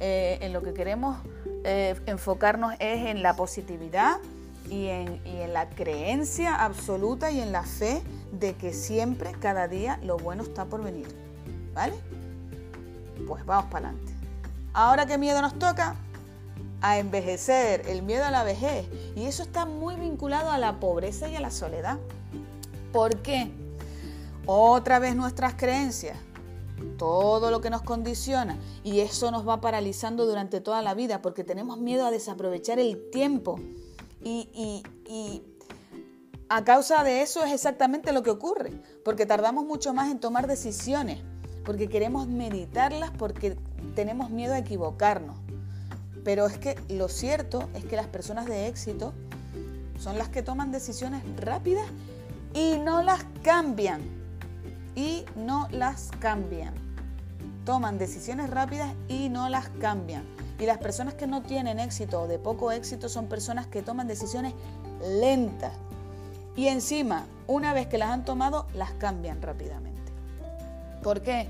eh, 0.00 0.38
en 0.40 0.52
lo 0.52 0.62
que 0.62 0.72
queremos 0.72 1.18
eh, 1.64 2.00
enfocarnos 2.06 2.74
es 2.78 3.06
en 3.06 3.22
la 3.22 3.34
positividad 3.34 4.16
y 4.70 4.86
en, 4.86 5.20
y 5.26 5.40
en 5.42 5.52
la 5.52 5.68
creencia 5.68 6.54
absoluta 6.54 7.30
y 7.30 7.40
en 7.40 7.52
la 7.52 7.64
fe 7.64 8.02
de 8.32 8.54
que 8.54 8.72
siempre, 8.72 9.32
cada 9.32 9.68
día, 9.68 9.98
lo 10.02 10.16
bueno 10.16 10.42
está 10.42 10.64
por 10.64 10.82
venir. 10.82 11.08
¿Vale? 11.74 11.94
Pues 13.26 13.44
vamos 13.44 13.70
para 13.70 13.88
adelante. 13.88 14.12
Ahora 14.72 15.06
qué 15.06 15.18
miedo 15.18 15.42
nos 15.42 15.58
toca, 15.58 15.96
a 16.80 16.98
envejecer, 16.98 17.82
el 17.88 18.02
miedo 18.02 18.24
a 18.24 18.30
la 18.30 18.44
vejez. 18.44 18.86
Y 19.16 19.24
eso 19.24 19.42
está 19.42 19.64
muy 19.64 19.96
vinculado 19.96 20.50
a 20.50 20.58
la 20.58 20.78
pobreza 20.80 21.28
y 21.28 21.36
a 21.36 21.40
la 21.40 21.50
soledad. 21.50 21.98
¿Por 22.92 23.18
qué? 23.18 23.50
Otra 24.46 24.98
vez 24.98 25.14
nuestras 25.14 25.54
creencias, 25.54 26.16
todo 26.96 27.50
lo 27.50 27.60
que 27.60 27.70
nos 27.70 27.82
condiciona 27.82 28.58
y 28.82 29.00
eso 29.00 29.30
nos 29.30 29.46
va 29.46 29.60
paralizando 29.60 30.26
durante 30.26 30.60
toda 30.60 30.82
la 30.82 30.94
vida 30.94 31.22
porque 31.22 31.44
tenemos 31.44 31.78
miedo 31.78 32.06
a 32.06 32.10
desaprovechar 32.10 32.78
el 32.78 33.10
tiempo. 33.10 33.58
Y, 34.22 34.82
a 36.50 36.64
causa 36.64 37.04
de 37.04 37.20
eso 37.20 37.44
es 37.44 37.52
exactamente 37.52 38.12
lo 38.12 38.22
que 38.22 38.30
ocurre, 38.30 38.72
porque 39.04 39.26
tardamos 39.26 39.66
mucho 39.66 39.92
más 39.92 40.10
en 40.10 40.18
tomar 40.18 40.46
decisiones, 40.46 41.20
porque 41.62 41.90
queremos 41.90 42.26
meditarlas, 42.26 43.10
porque 43.10 43.58
tenemos 43.94 44.30
miedo 44.30 44.54
a 44.54 44.58
equivocarnos. 44.58 45.38
Pero 46.24 46.46
es 46.46 46.56
que 46.56 46.76
lo 46.88 47.08
cierto 47.08 47.68
es 47.74 47.84
que 47.84 47.96
las 47.96 48.06
personas 48.06 48.46
de 48.46 48.66
éxito 48.66 49.12
son 49.98 50.16
las 50.16 50.30
que 50.30 50.42
toman 50.42 50.72
decisiones 50.72 51.22
rápidas 51.36 51.86
y 52.54 52.78
no 52.78 53.02
las 53.02 53.24
cambian. 53.42 54.17
Y 54.98 55.24
no 55.36 55.68
las 55.70 56.10
cambian. 56.18 56.74
Toman 57.64 57.98
decisiones 57.98 58.50
rápidas 58.50 58.92
y 59.06 59.28
no 59.28 59.48
las 59.48 59.68
cambian. 59.80 60.24
Y 60.58 60.66
las 60.66 60.78
personas 60.78 61.14
que 61.14 61.28
no 61.28 61.42
tienen 61.42 61.78
éxito 61.78 62.22
o 62.22 62.26
de 62.26 62.40
poco 62.40 62.72
éxito 62.72 63.08
son 63.08 63.28
personas 63.28 63.68
que 63.68 63.80
toman 63.80 64.08
decisiones 64.08 64.54
lentas. 65.20 65.70
Y 66.56 66.66
encima, 66.66 67.26
una 67.46 67.74
vez 67.74 67.86
que 67.86 67.96
las 67.96 68.10
han 68.10 68.24
tomado, 68.24 68.66
las 68.74 68.90
cambian 68.94 69.40
rápidamente. 69.40 70.10
¿Por 71.04 71.22
qué? 71.22 71.48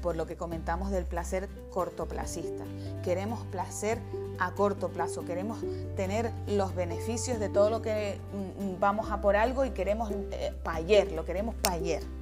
por 0.00 0.14
lo 0.14 0.28
que 0.28 0.36
comentamos 0.36 0.92
del 0.92 1.04
placer 1.04 1.48
cortoplacista. 1.72 2.62
Queremos 3.02 3.44
placer 3.46 3.98
a 4.38 4.52
corto 4.52 4.90
plazo, 4.90 5.24
queremos 5.24 5.58
tener 5.96 6.30
los 6.46 6.72
beneficios 6.76 7.40
de 7.40 7.48
todo 7.48 7.68
lo 7.68 7.82
que 7.82 8.20
mm, 8.32 8.64
mm, 8.64 8.80
vamos 8.80 9.10
a 9.10 9.20
por 9.20 9.34
algo 9.34 9.64
y 9.64 9.70
queremos 9.70 10.12
eh, 10.12 10.52
para 10.62 10.78
ayer, 10.78 11.10
lo 11.10 11.24
queremos 11.24 11.56
para 11.56 11.74
ayer. 11.74 12.17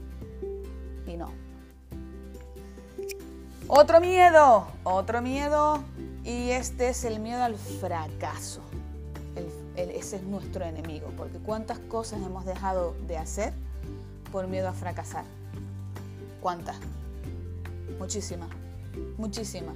Y 1.06 1.16
no. 1.16 1.30
Otro 3.68 4.00
miedo, 4.00 4.66
otro 4.84 5.22
miedo, 5.22 5.82
y 6.24 6.50
este 6.50 6.88
es 6.88 7.04
el 7.04 7.20
miedo 7.20 7.42
al 7.42 7.56
fracaso. 7.56 8.60
ese 9.76 10.16
es 10.16 10.22
nuestro 10.22 10.64
enemigo, 10.64 11.12
porque 11.16 11.38
cuántas 11.38 11.78
cosas 11.78 12.20
hemos 12.22 12.44
dejado 12.46 12.94
de 13.06 13.18
hacer 13.18 13.52
por 14.32 14.46
miedo 14.46 14.68
a 14.68 14.72
fracasar. 14.72 15.24
¿Cuántas? 16.40 16.76
muchísima, 17.98 18.48
muchísima. 19.16 19.72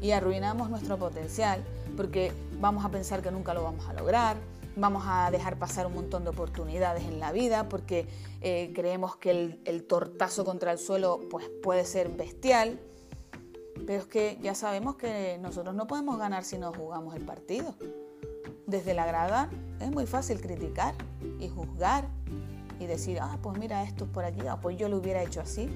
Y 0.00 0.12
arruinamos 0.12 0.70
nuestro 0.70 0.96
potencial 0.96 1.62
porque 1.96 2.32
vamos 2.60 2.84
a 2.84 2.88
pensar 2.88 3.22
que 3.22 3.30
nunca 3.30 3.54
lo 3.54 3.64
vamos 3.64 3.86
a 3.88 3.92
lograr, 3.92 4.36
vamos 4.78 5.04
a 5.06 5.30
dejar 5.30 5.58
pasar 5.58 5.86
un 5.86 5.94
montón 5.94 6.24
de 6.24 6.30
oportunidades 6.30 7.04
en 7.04 7.20
la 7.20 7.32
vida 7.32 7.68
porque 7.68 8.06
eh, 8.40 8.72
creemos 8.74 9.16
que 9.16 9.58
el, 9.64 9.84
tortazo 9.84 10.44
contra 10.44 10.72
el 10.72 10.78
suelo 10.78 11.20
pues, 11.30 11.48
puede 11.62 11.84
ser 11.84 12.08
bestial. 12.10 12.80
Pero 13.86 14.02
es 14.02 14.06
que 14.06 14.38
ya 14.42 14.54
sabemos 14.54 14.96
que 14.96 15.38
nosotros 15.40 15.74
no 15.74 15.86
podemos 15.86 16.18
ganar 16.18 16.44
si 16.44 16.58
no 16.58 16.72
jugamos 16.72 17.14
el 17.14 17.24
partido. 17.24 17.74
Desde 18.66 18.92
la 18.92 19.06
grada 19.06 19.50
es 19.80 19.90
muy 19.90 20.06
fácil 20.06 20.40
criticar 20.40 20.94
y 21.38 21.48
juzgar 21.48 22.08
y 22.80 22.86
decir, 22.86 23.18
ah, 23.20 23.38
pues 23.40 23.58
mira, 23.58 23.82
esto 23.82 24.04
es 24.04 24.10
por 24.10 24.24
aquí, 24.24 24.46
ah, 24.46 24.58
pues 24.60 24.76
yo 24.76 24.88
lo 24.88 24.98
hubiera 24.98 25.22
hecho 25.22 25.40
así. 25.40 25.68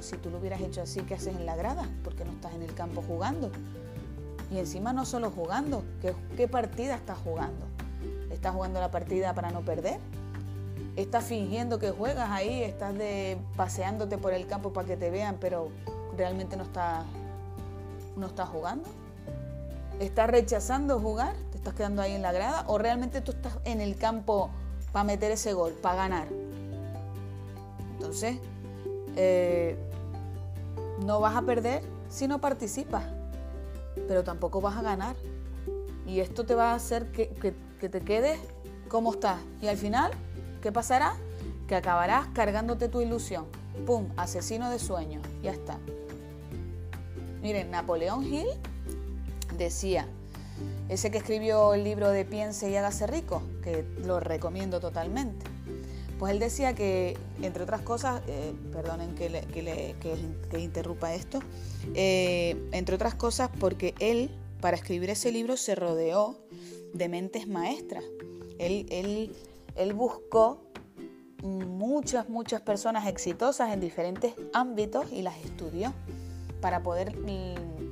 Si 0.00 0.16
tú 0.18 0.30
lo 0.30 0.38
hubieras 0.38 0.60
hecho 0.60 0.82
así, 0.82 1.00
¿qué 1.02 1.14
haces 1.14 1.34
en 1.34 1.46
la 1.46 1.56
grada? 1.56 1.88
Porque 2.04 2.24
no 2.24 2.32
estás 2.32 2.54
en 2.54 2.62
el 2.62 2.74
campo 2.74 3.02
jugando. 3.02 3.50
Y 4.50 4.58
encima 4.58 4.92
no 4.92 5.06
solo 5.06 5.30
jugando, 5.30 5.84
¿qué, 6.02 6.14
qué 6.36 6.48
partida 6.48 6.94
estás 6.94 7.18
jugando? 7.18 7.66
¿Estás 8.36 8.52
jugando 8.52 8.80
la 8.80 8.90
partida 8.90 9.32
para 9.32 9.50
no 9.50 9.62
perder? 9.62 9.98
¿Estás 10.94 11.24
fingiendo 11.24 11.78
que 11.78 11.90
juegas 11.90 12.30
ahí? 12.30 12.62
¿Estás 12.62 12.94
de, 12.94 13.38
paseándote 13.56 14.18
por 14.18 14.34
el 14.34 14.46
campo 14.46 14.74
para 14.74 14.86
que 14.86 14.96
te 14.98 15.10
vean, 15.10 15.38
pero 15.40 15.70
realmente 16.18 16.54
no 16.58 16.64
estás, 16.64 17.06
no 18.14 18.26
estás 18.26 18.50
jugando? 18.50 18.90
¿Estás 20.00 20.28
rechazando 20.28 21.00
jugar? 21.00 21.34
¿Te 21.50 21.56
estás 21.56 21.72
quedando 21.72 22.02
ahí 22.02 22.12
en 22.12 22.20
la 22.20 22.30
grada? 22.30 22.64
¿O 22.66 22.76
realmente 22.76 23.22
tú 23.22 23.32
estás 23.32 23.54
en 23.64 23.80
el 23.80 23.96
campo 23.96 24.50
para 24.92 25.04
meter 25.04 25.32
ese 25.32 25.54
gol, 25.54 25.72
para 25.72 25.96
ganar? 25.96 26.28
Entonces, 27.94 28.36
eh, 29.16 29.78
no 31.06 31.20
vas 31.20 31.36
a 31.36 31.42
perder 31.42 31.82
si 32.10 32.28
no 32.28 32.38
participas, 32.38 33.04
pero 34.06 34.24
tampoco 34.24 34.60
vas 34.60 34.76
a 34.76 34.82
ganar. 34.82 35.16
Y 36.06 36.20
esto 36.20 36.44
te 36.44 36.54
va 36.54 36.72
a 36.72 36.74
hacer 36.74 37.10
que, 37.10 37.56
te 37.88 38.00
quedes 38.00 38.38
como 38.88 39.12
estás. 39.12 39.38
Y 39.60 39.68
al 39.68 39.76
final, 39.76 40.10
¿qué 40.62 40.72
pasará? 40.72 41.16
Que 41.68 41.74
acabarás 41.74 42.26
cargándote 42.28 42.88
tu 42.88 43.00
ilusión. 43.00 43.46
¡Pum! 43.84 44.08
Asesino 44.16 44.70
de 44.70 44.78
sueños. 44.78 45.22
Ya 45.42 45.52
está. 45.52 45.78
Miren, 47.42 47.70
Napoleón 47.70 48.24
Hill 48.24 48.48
decía, 49.56 50.08
ese 50.88 51.10
que 51.10 51.18
escribió 51.18 51.74
el 51.74 51.84
libro 51.84 52.10
de 52.10 52.24
Piense 52.24 52.70
y 52.70 52.76
hágase 52.76 53.06
rico, 53.06 53.42
que 53.62 53.84
lo 54.04 54.20
recomiendo 54.20 54.80
totalmente. 54.80 55.46
Pues 56.18 56.32
él 56.32 56.38
decía 56.38 56.74
que, 56.74 57.16
entre 57.42 57.62
otras 57.64 57.82
cosas, 57.82 58.22
eh, 58.26 58.54
perdonen 58.72 59.14
que, 59.14 59.94
interrumpa 60.58 61.14
esto, 61.14 61.40
eh, 61.94 62.56
entre 62.72 62.94
otras 62.94 63.14
cosas 63.14 63.50
porque 63.60 63.94
él, 63.98 64.30
para 64.60 64.76
escribir 64.76 65.10
ese 65.10 65.30
libro, 65.30 65.56
se 65.58 65.74
rodeó 65.74 66.36
de 66.96 67.08
mentes 67.08 67.48
maestras. 67.48 68.04
Él, 68.58 69.34
él 69.74 69.92
buscó 69.94 70.66
muchas, 71.42 72.28
muchas 72.28 72.60
personas 72.60 73.06
exitosas 73.06 73.72
en 73.72 73.80
diferentes 73.80 74.34
ámbitos 74.52 75.12
y 75.12 75.22
las 75.22 75.36
estudió 75.44 75.92
para 76.60 76.82
poder, 76.82 77.14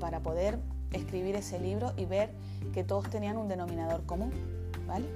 para 0.00 0.20
poder 0.20 0.58
escribir 0.92 1.36
ese 1.36 1.58
libro 1.58 1.92
y 1.96 2.06
ver 2.06 2.30
que 2.72 2.84
todos 2.84 3.08
tenían 3.10 3.36
un 3.36 3.48
denominador 3.48 4.04
común. 4.06 4.32
¿vale? 4.86 5.06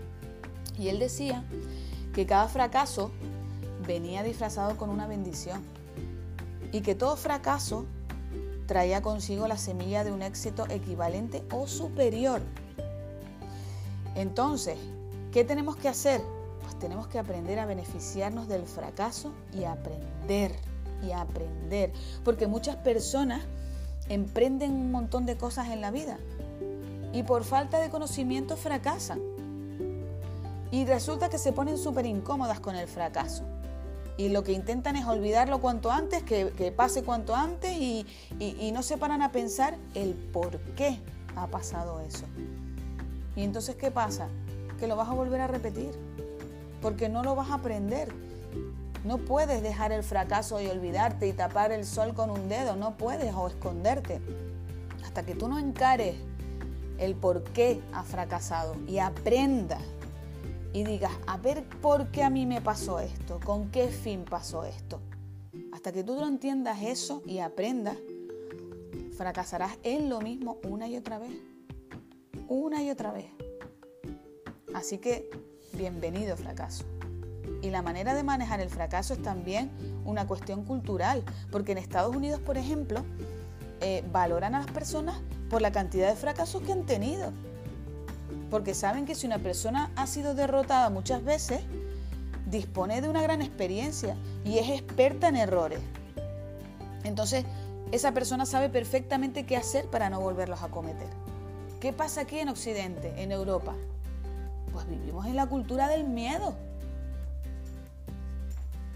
Y 0.79 0.89
él 0.89 0.99
decía 0.99 1.45
que 2.15 2.27
cada 2.27 2.49
fracaso 2.49 3.11
venía 3.87 4.23
disfrazado 4.23 4.77
con 4.77 4.91
una 4.91 5.07
bendición 5.07 5.63
y 6.73 6.83
que 6.83 6.95
todo 6.95 7.17
fracaso 7.17 7.87
traía 8.67 9.01
consigo 9.01 9.49
la 9.49 9.57
semilla 9.57 10.05
de 10.05 10.13
un 10.13 10.23
éxito 10.23 10.67
equivalente 10.69 11.43
o 11.51 11.67
superior. 11.67 12.43
Entonces, 14.19 14.77
¿qué 15.31 15.45
tenemos 15.45 15.77
que 15.77 15.89
hacer? 15.89 16.21
Pues 16.63 16.77
tenemos 16.81 17.07
que 17.07 17.21
aprender 17.21 17.61
a 17.61 17.67
beneficiarnos 17.67 18.49
del 18.49 18.65
fracaso 18.65 19.33
y 19.57 19.63
aprender, 19.63 20.57
y 21.07 21.13
aprender. 21.13 21.93
Porque 22.25 22.49
muchas 22.49 22.75
personas 22.75 23.43
emprenden 24.09 24.73
un 24.73 24.91
montón 24.91 25.25
de 25.25 25.37
cosas 25.37 25.69
en 25.69 25.81
la 25.81 25.93
vida 25.93 26.19
y 27.13 27.23
por 27.23 27.45
falta 27.45 27.79
de 27.79 27.91
conocimiento 27.91 28.57
fracasan. 28.57 29.21
Y 30.73 30.85
resulta 30.85 31.29
que 31.29 31.39
se 31.39 31.53
ponen 31.53 31.79
súper 31.79 32.05
incómodas 32.05 32.59
con 32.59 32.75
el 32.75 32.89
fracaso. 32.89 33.45
Y 34.17 34.31
lo 34.31 34.43
que 34.43 34.51
intentan 34.51 34.97
es 34.97 35.07
olvidarlo 35.07 35.61
cuanto 35.61 35.93
antes, 35.93 36.25
que, 36.25 36.73
pase 36.77 37.05
cuanto 37.05 37.37
antes 37.37 37.71
y, 37.79 38.05
y 38.41 38.73
no 38.73 38.83
se 38.83 38.99
paran 38.99 39.23
a 39.23 39.31
pensar 39.31 39.79
el 39.95 40.15
por 40.15 40.59
qué 40.75 40.99
ha 41.37 41.47
pasado 41.47 42.01
eso. 42.01 42.27
Y 43.39 43.45
entonces, 43.45 43.77
¿qué 43.77 43.93
pasa? 43.93 44.27
Que 44.81 44.89
lo 44.89 44.97
vas 44.97 45.09
a 45.09 45.15
volver 45.15 45.41
a 45.41 45.47
repetir, 45.47 45.93
porque 46.83 47.09
no 47.09 47.23
lo 47.23 47.37
vas 47.37 47.51
a 47.51 47.55
aprender. 47.55 48.13
No 49.05 49.19
puedes 49.19 49.63
dejar 49.63 49.93
el 49.93 50.03
fracaso 50.03 50.61
y 50.61 50.67
olvidarte 50.67 51.29
y 51.29 51.33
tapar 51.33 51.71
el 51.71 51.87
sol 51.87 52.15
con 52.15 52.31
un 52.31 52.49
dedo, 52.49 52.75
no 52.75 52.97
puedes 52.97 53.33
o 53.33 53.47
esconderte. 53.47 54.21
Hasta 55.05 55.25
que 55.25 55.37
tú 55.37 55.47
no 55.47 55.57
encares 55.57 56.17
el 56.99 57.15
por 57.15 57.45
qué 57.45 57.81
ha 57.93 58.03
fracasado 58.03 58.75
y 58.89 58.99
aprendas 58.99 59.85
y 60.73 60.83
digas, 60.83 61.13
a 61.29 61.37
ver 61.37 61.63
por 61.81 62.09
qué 62.09 62.25
a 62.25 62.31
mí 62.31 62.45
me 62.45 62.61
pasó 62.61 62.99
esto, 62.99 63.39
con 63.45 63.71
qué 63.71 63.87
fin 63.87 64.25
pasó 64.29 64.65
esto. 64.65 64.99
Hasta 65.73 65.93
que 65.93 66.03
tú 66.03 66.17
lo 66.17 66.27
entiendas 66.27 66.83
eso 66.83 67.23
y 67.25 67.39
aprendas, 67.39 67.99
fracasarás 69.17 69.79
en 69.85 70.09
lo 70.09 70.21
mismo 70.21 70.59
una 70.65 70.89
y 70.89 70.97
otra 70.97 71.21
vez. 71.21 71.31
Una 72.49 72.83
y 72.83 72.91
otra 72.91 73.13
vez. 73.13 73.27
Así 74.73 74.97
que, 74.97 75.29
bienvenido 75.75 76.35
fracaso. 76.35 76.85
Y 77.61 77.69
la 77.69 77.83
manera 77.83 78.15
de 78.15 78.23
manejar 78.23 78.61
el 78.61 78.71
fracaso 78.71 79.13
es 79.13 79.23
también 79.23 79.71
una 80.07 80.27
cuestión 80.27 80.65
cultural, 80.65 81.23
porque 81.51 81.73
en 81.73 81.79
Estados 81.79 82.17
Unidos, 82.17 82.41
por 82.41 82.57
ejemplo, 82.57 83.05
eh, 83.83 84.03
valoran 84.11 84.55
a 84.55 84.61
las 84.61 84.71
personas 84.71 85.21
por 85.51 85.61
la 85.61 85.73
cantidad 85.73 86.09
de 86.09 86.17
fracasos 86.17 86.63
que 86.63 86.73
han 86.73 86.87
tenido. 86.87 87.33
Porque 88.51 88.73
saben 88.73 89.05
que 89.05 89.15
si 89.15 89.27
una 89.27 89.41
persona 89.41 89.91
ha 89.95 90.07
sido 90.07 90.35
derrotada 90.35 90.89
muchas 90.89 91.23
veces, 91.23 91.61
dispone 92.47 93.03
de 93.03 93.11
una 93.11 93.21
gran 93.21 93.43
experiencia 93.43 94.17
y 94.47 94.57
es 94.57 94.71
experta 94.71 95.29
en 95.29 95.37
errores. 95.37 95.81
Entonces, 97.05 97.45
esa 97.93 98.13
persona 98.13 98.47
sabe 98.47 98.71
perfectamente 98.71 99.45
qué 99.45 99.59
hacer 99.59 99.85
para 99.91 100.09
no 100.09 100.19
volverlos 100.19 100.63
a 100.63 100.69
cometer. 100.69 101.28
¿Qué 101.81 101.93
pasa 101.93 102.23
aquí 102.23 102.41
en 102.41 102.49
Occidente, 102.49 103.13
en 103.23 103.31
Europa? 103.31 103.73
Pues 104.73 104.89
vivimos 104.89 105.27
en 105.27 105.37
la 105.37 105.47
cultura 105.47 105.87
del 105.87 106.03
miedo. 106.03 106.57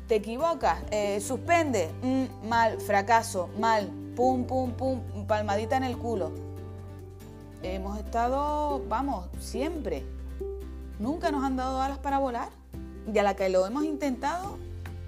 Te 0.09 0.17
equivocas, 0.17 0.83
eh, 0.91 1.21
suspende, 1.21 1.93
mm, 2.03 2.49
mal, 2.49 2.81
fracaso, 2.81 3.49
mal, 3.57 3.89
pum, 4.17 4.45
pum, 4.45 4.73
pum, 4.73 5.01
palmadita 5.29 5.77
en 5.77 5.85
el 5.85 5.97
culo. 5.97 6.33
Hemos 7.63 7.99
estado, 7.99 8.83
vamos, 8.89 9.29
siempre. 9.39 10.05
Nunca 10.99 11.31
nos 11.31 11.45
han 11.45 11.55
dado 11.55 11.81
alas 11.81 11.99
para 11.99 12.19
volar. 12.19 12.49
Y 13.13 13.17
a 13.17 13.23
la 13.23 13.37
que 13.37 13.49
lo 13.49 13.65
hemos 13.65 13.85
intentado, 13.85 14.59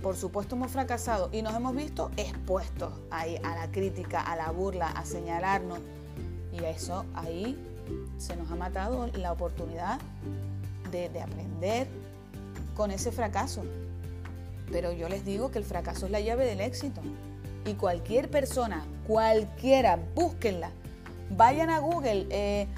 por 0.01 0.17
supuesto 0.17 0.55
hemos 0.55 0.71
fracasado 0.71 1.29
y 1.33 1.43
nos 1.43 1.55
hemos 1.55 1.75
visto 1.75 2.13
expuestos 2.17 2.93
ahí 3.11 3.37
a 3.43 3.57
la 3.57 3.73
crítica, 3.73 4.21
a 4.21 4.37
la 4.37 4.53
burla, 4.53 4.89
a 4.91 5.05
señalarnos. 5.05 5.81
Y 6.55 6.64
eso 6.64 7.05
ahí 7.14 7.59
se 8.19 8.37
nos 8.37 8.51
ha 8.51 8.55
matado 8.55 9.09
la 9.14 9.33
oportunidad 9.33 9.99
de, 10.90 11.09
de 11.09 11.21
aprender 11.21 11.88
con 12.77 12.90
ese 12.90 13.12
fracaso. 13.12 13.62
Pero 14.71 14.93
yo 14.93 15.09
les 15.09 15.25
digo 15.25 15.51
que 15.51 15.59
el 15.59 15.64
fracaso 15.64 16.07
es 16.07 16.12
la 16.12 16.21
llave 16.21 16.47
del 16.47 16.61
éxito. 16.61 17.01
Y 17.67 17.75
cualquier 17.75 18.31
persona, 18.31 18.85
cualquiera, 19.07 19.99
búsquenla. 20.14 20.71
Vayan 21.31 21.71
a 21.71 21.79
Google, 21.81 22.27
eh, 22.31 22.69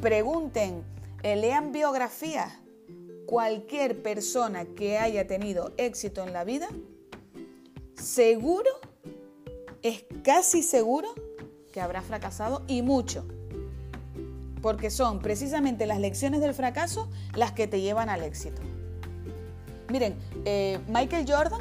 pregunten, 0.00 0.82
eh, 1.22 1.36
lean 1.36 1.72
biografías 1.72 2.52
cualquier 3.26 4.02
persona 4.02 4.64
que 4.64 4.98
haya 4.98 5.26
tenido 5.26 5.72
éxito 5.76 6.22
en 6.22 6.32
la 6.32 6.44
vida, 6.44 6.68
seguro, 7.96 8.70
es 9.82 10.04
casi 10.22 10.62
seguro 10.62 11.12
que 11.76 11.82
habrá 11.82 12.00
fracasado 12.00 12.62
y 12.68 12.80
mucho. 12.80 13.26
Porque 14.62 14.88
son 14.88 15.18
precisamente 15.18 15.84
las 15.84 16.00
lecciones 16.00 16.40
del 16.40 16.54
fracaso 16.54 17.06
las 17.34 17.52
que 17.52 17.66
te 17.68 17.82
llevan 17.82 18.08
al 18.08 18.22
éxito. 18.22 18.62
Miren, 19.90 20.16
eh, 20.46 20.78
Michael 20.88 21.26
Jordan, 21.30 21.60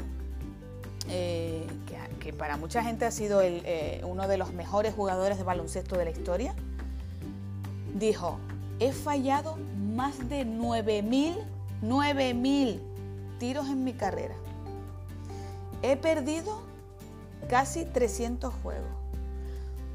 eh, 1.10 1.68
que, 2.22 2.32
para 2.32 2.56
mucha 2.56 2.82
gente 2.82 3.04
ha 3.04 3.12
sido 3.12 3.42
eh, 3.42 4.02
uno 4.06 4.30
de 4.30 4.38
los 4.38 4.54
mejores 4.54 4.94
jugadores 4.94 5.38
de 5.38 5.44
baloncesto 5.44 5.98
de 5.98 6.06
la 6.06 6.12
historia, 6.12 6.56
dijo, 7.94 8.40
he 8.80 8.94
fallado 8.94 9.58
más 9.76 10.30
de 10.30 10.46
9000 10.46 11.36
9000 11.82 12.82
tiros 13.38 13.68
en 13.68 13.84
mi 13.84 13.92
carrera. 13.92 14.36
He 15.82 15.98
perdido 15.98 16.62
casi 17.50 17.84
300 17.84 18.54
juegos. 18.64 18.95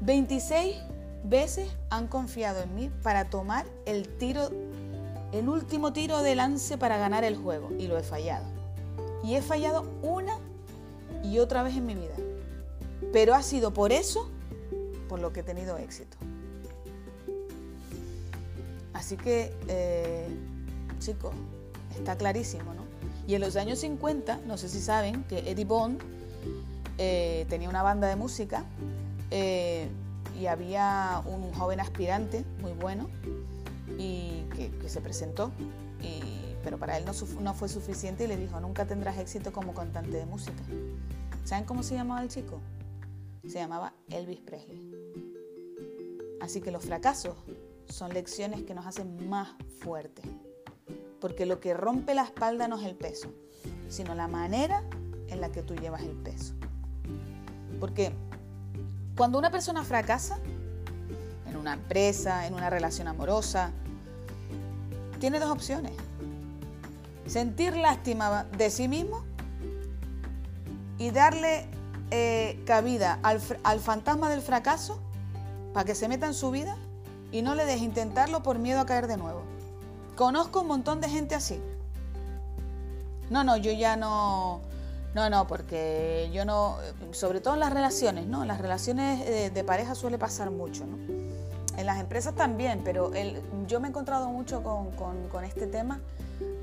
26 0.01 0.77
veces 1.23 1.69
han 1.89 2.07
confiado 2.07 2.61
en 2.61 2.75
mí 2.75 2.91
para 3.03 3.29
tomar 3.29 3.65
el 3.85 4.07
tiro, 4.07 4.49
el 5.31 5.47
último 5.47 5.93
tiro 5.93 6.23
de 6.23 6.35
lance 6.35 6.77
para 6.77 6.97
ganar 6.97 7.23
el 7.23 7.37
juego 7.37 7.69
y 7.77 7.87
lo 7.87 7.97
he 7.97 8.03
fallado. 8.03 8.45
Y 9.23 9.35
he 9.35 9.41
fallado 9.41 9.85
una 10.01 10.39
y 11.23 11.37
otra 11.37 11.61
vez 11.61 11.77
en 11.77 11.85
mi 11.85 11.93
vida. 11.93 12.15
Pero 13.13 13.35
ha 13.35 13.43
sido 13.43 13.73
por 13.73 13.91
eso 13.91 14.29
por 15.07 15.19
lo 15.19 15.31
que 15.31 15.41
he 15.41 15.43
tenido 15.43 15.77
éxito. 15.77 16.17
Así 18.93 19.17
que, 19.17 19.53
eh, 19.67 20.27
chicos, 20.99 21.33
está 21.95 22.15
clarísimo, 22.17 22.73
¿no? 22.73 22.85
Y 23.27 23.35
en 23.35 23.41
los 23.41 23.55
años 23.55 23.79
50, 23.79 24.39
no 24.47 24.57
sé 24.57 24.67
si 24.67 24.81
saben, 24.81 25.23
que 25.25 25.39
Eddie 25.51 25.65
Bond 25.65 26.01
eh, 26.97 27.45
tenía 27.49 27.69
una 27.69 27.83
banda 27.83 28.07
de 28.07 28.15
música 28.15 28.65
eh, 29.31 29.89
y 30.39 30.45
había 30.45 31.21
un 31.25 31.51
joven 31.53 31.79
aspirante 31.79 32.45
muy 32.61 32.73
bueno 32.73 33.09
y 33.97 34.43
que, 34.55 34.89
se 34.89 35.01
presentó, 35.01 35.51
pero 36.63 36.77
para 36.77 36.97
él 36.97 37.05
no, 37.05 37.13
no 37.41 37.53
fue 37.53 37.69
suficiente 37.69 38.25
y 38.25 38.27
le 38.27 38.37
dijo, 38.37 38.59
nunca 38.59 38.85
tendrás 38.85 39.17
éxito 39.17 39.51
como 39.51 39.73
cantante 39.73 40.17
de 40.17 40.25
música. 40.25 40.61
¿Saben 41.43 41.65
cómo 41.65 41.81
se 41.81 41.95
llamaba 41.95 42.21
el 42.21 42.29
chico? 42.29 42.59
Se 43.47 43.59
llamaba 43.59 43.93
Elvis 44.09 44.41
Presley. 44.41 44.91
Así 46.39 46.61
que 46.61 46.71
los 46.71 46.85
fracasos 46.85 47.35
son 47.87 48.13
lecciones 48.13 48.63
que 48.63 48.73
nos 48.73 48.85
hacen 48.85 49.29
más 49.29 49.55
fuertes 49.79 50.25
porque 51.21 51.45
lo 51.45 51.61
que 51.61 51.73
rompe 51.73 52.15
la 52.15 52.23
espalda 52.23 52.67
no 52.67 52.77
es 52.77 52.85
el 52.85 52.95
peso, 52.95 53.31
sino 53.87 54.15
la 54.15 54.27
manera 54.27 54.83
en 55.27 55.39
la 55.39 55.51
que 55.51 55.61
tú 55.61 55.75
llevas 55.75 56.01
el 56.01 56.17
peso. 56.17 56.55
Porque 57.79 58.11
cuando 59.21 59.37
una 59.37 59.51
persona 59.51 59.83
fracasa, 59.83 60.39
en 61.47 61.55
una 61.55 61.73
empresa, 61.73 62.47
en 62.47 62.55
una 62.55 62.71
relación 62.71 63.07
amorosa, 63.07 63.69
tiene 65.19 65.39
dos 65.39 65.51
opciones. 65.51 65.91
Sentir 67.27 67.77
lástima 67.77 68.45
de 68.45 68.71
sí 68.71 68.87
mismo 68.87 69.23
y 70.97 71.11
darle 71.11 71.67
eh, 72.09 72.63
cabida 72.65 73.19
al, 73.21 73.39
al 73.63 73.79
fantasma 73.79 74.27
del 74.27 74.41
fracaso 74.41 74.99
para 75.71 75.85
que 75.85 75.93
se 75.93 76.07
meta 76.07 76.25
en 76.25 76.33
su 76.33 76.49
vida 76.49 76.75
y 77.31 77.43
no 77.43 77.53
le 77.53 77.65
deje 77.65 77.85
intentarlo 77.85 78.41
por 78.41 78.57
miedo 78.57 78.79
a 78.79 78.87
caer 78.87 79.05
de 79.05 79.17
nuevo. 79.17 79.43
Conozco 80.15 80.61
un 80.61 80.67
montón 80.67 80.99
de 80.99 81.09
gente 81.09 81.35
así. 81.35 81.61
No, 83.29 83.43
no, 83.43 83.55
yo 83.55 83.71
ya 83.71 83.95
no... 83.97 84.61
No, 85.13 85.29
no, 85.29 85.45
porque 85.45 86.29
yo 86.31 86.45
no, 86.45 86.77
sobre 87.11 87.41
todo 87.41 87.55
en 87.55 87.59
las 87.59 87.73
relaciones, 87.73 88.27
¿no? 88.27 88.45
Las 88.45 88.61
relaciones 88.61 89.53
de, 89.53 89.63
pareja 89.63 89.93
suele 89.93 90.17
pasar 90.17 90.51
mucho, 90.51 90.85
¿no? 90.85 90.97
En 91.77 91.85
las 91.85 91.99
empresas 91.99 92.33
también, 92.35 92.81
pero 92.83 93.11
yo 93.67 93.79
me 93.79 93.87
he 93.87 93.89
encontrado 93.89 94.29
mucho 94.29 94.63
con, 94.63 95.43
este 95.43 95.67
tema 95.67 95.99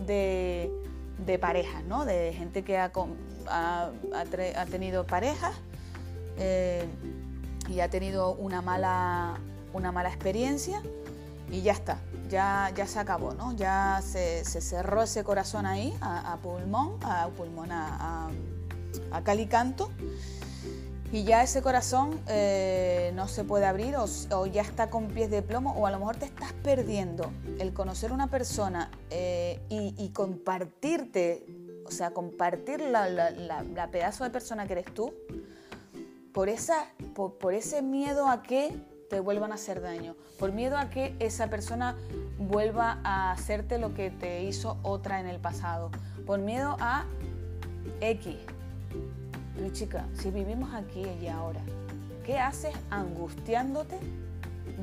de, 0.06 0.70
de, 1.26 1.38
parejas, 1.38 1.84
¿no? 1.84 2.06
De 2.06 2.32
gente 2.32 2.62
que 2.62 2.78
ha, 2.78 2.90
ha, 3.50 4.66
tenido 4.70 5.04
parejas 5.06 5.54
eh, 6.38 6.86
y 7.68 7.80
ha 7.80 7.90
tenido 7.90 8.32
una 8.34 8.62
mala, 8.62 9.38
una 9.74 9.92
mala 9.92 10.08
experiencia 10.08 10.82
y 11.50 11.62
ya 11.62 11.72
está 11.72 12.00
ya, 12.28 12.70
ya 12.74 12.86
se 12.86 12.98
acabó, 12.98 13.34
¿no? 13.34 13.52
Ya 13.56 14.00
se, 14.02 14.44
cerró 14.44 15.02
ese 15.02 15.24
corazón 15.24 15.66
ahí, 15.66 15.96
a, 16.00 16.38
pulmón, 16.42 16.98
a 17.02 17.28
pulmón, 17.28 17.72
a, 17.72 18.30
a, 19.10 19.22
calicanto, 19.22 19.90
y 21.10 21.24
ya 21.24 21.42
ese 21.42 21.62
corazón 21.62 22.20
eh, 22.28 23.12
no 23.14 23.28
se 23.28 23.44
puede 23.44 23.64
abrir 23.64 23.96
o, 23.96 24.46
ya 24.46 24.62
está 24.62 24.90
con 24.90 25.08
pies 25.08 25.30
de 25.30 25.42
plomo, 25.42 25.72
o 25.72 25.86
a 25.86 25.90
lo 25.90 25.98
mejor 25.98 26.16
te 26.16 26.26
estás 26.26 26.52
perdiendo 26.52 27.32
el 27.58 27.72
conocer 27.72 28.12
una 28.12 28.28
persona 28.28 28.90
eh, 29.10 29.60
y, 29.70 30.08
compartirte, 30.10 31.46
o 31.86 31.90
sea, 31.90 32.10
compartir 32.10 32.80
la, 32.80 33.08
la, 33.08 33.90
pedazo 33.90 34.24
de 34.24 34.30
persona 34.30 34.66
que 34.66 34.74
eres 34.74 34.94
tú, 34.94 35.14
por, 36.32 36.48
esa, 36.48 36.92
por 37.14 37.54
ese 37.54 37.80
miedo 37.82 38.28
a 38.28 38.42
que 38.42 38.76
te 39.08 39.20
vuelvan 39.20 39.52
a 39.52 39.56
hacer 39.56 39.80
daño, 39.80 40.14
por 40.38 40.52
miedo 40.52 40.76
a 40.76 40.90
que 40.90 41.16
esa 41.18 41.48
persona 41.48 41.96
vuelva 42.38 42.98
a 43.04 43.32
hacerte 43.32 43.78
lo 43.78 43.94
que 43.94 44.10
te 44.10 44.42
hizo 44.42 44.78
otra 44.82 45.20
en 45.20 45.26
el 45.26 45.40
pasado, 45.40 45.90
por 46.26 46.38
miedo 46.38 46.76
a 46.80 47.04
X. 48.00 48.36
Pero 49.54 49.70
chica, 49.70 50.06
si 50.14 50.30
vivimos 50.30 50.74
aquí 50.74 51.04
y 51.20 51.28
ahora, 51.28 51.60
¿qué 52.24 52.38
haces 52.38 52.74
angustiándote 52.90 53.98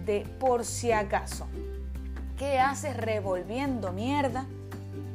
de 0.06 0.28
por 0.40 0.66
si 0.66 0.92
acaso? 0.92 1.48
¿Qué 2.38 2.60
haces 2.60 2.98
revolviendo 2.98 3.94
mierda? 3.94 4.46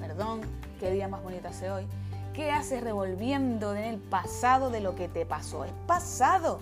Perdón, 0.01 0.41
qué 0.79 0.91
día 0.91 1.09
más 1.09 1.23
bonito 1.23 1.49
hace 1.49 1.71
hoy. 1.71 1.87
¿Qué 2.33 2.51
haces 2.51 2.83
revolviendo 2.83 3.75
en 3.75 3.85
el 3.85 3.99
pasado 3.99 4.71
de 4.71 4.81
lo 4.81 4.95
que 4.95 5.09
te 5.09 5.27
pasó? 5.27 5.65
Es 5.65 5.73
pasado. 5.87 6.61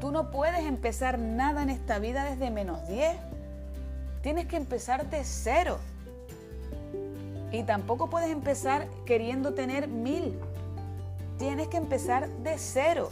Tú 0.00 0.10
no 0.10 0.30
puedes 0.30 0.64
empezar 0.64 1.18
nada 1.18 1.62
en 1.62 1.70
esta 1.70 1.98
vida 1.98 2.24
desde 2.24 2.50
menos 2.50 2.86
10. 2.88 3.16
Tienes 4.22 4.46
que 4.46 4.56
empezar 4.56 5.08
de 5.08 5.24
cero. 5.24 5.78
Y 7.52 7.62
tampoco 7.62 8.10
puedes 8.10 8.30
empezar 8.30 8.88
queriendo 9.04 9.54
tener 9.54 9.88
mil. 9.88 10.38
Tienes 11.38 11.68
que 11.68 11.76
empezar 11.76 12.28
de 12.28 12.58
cero. 12.58 13.10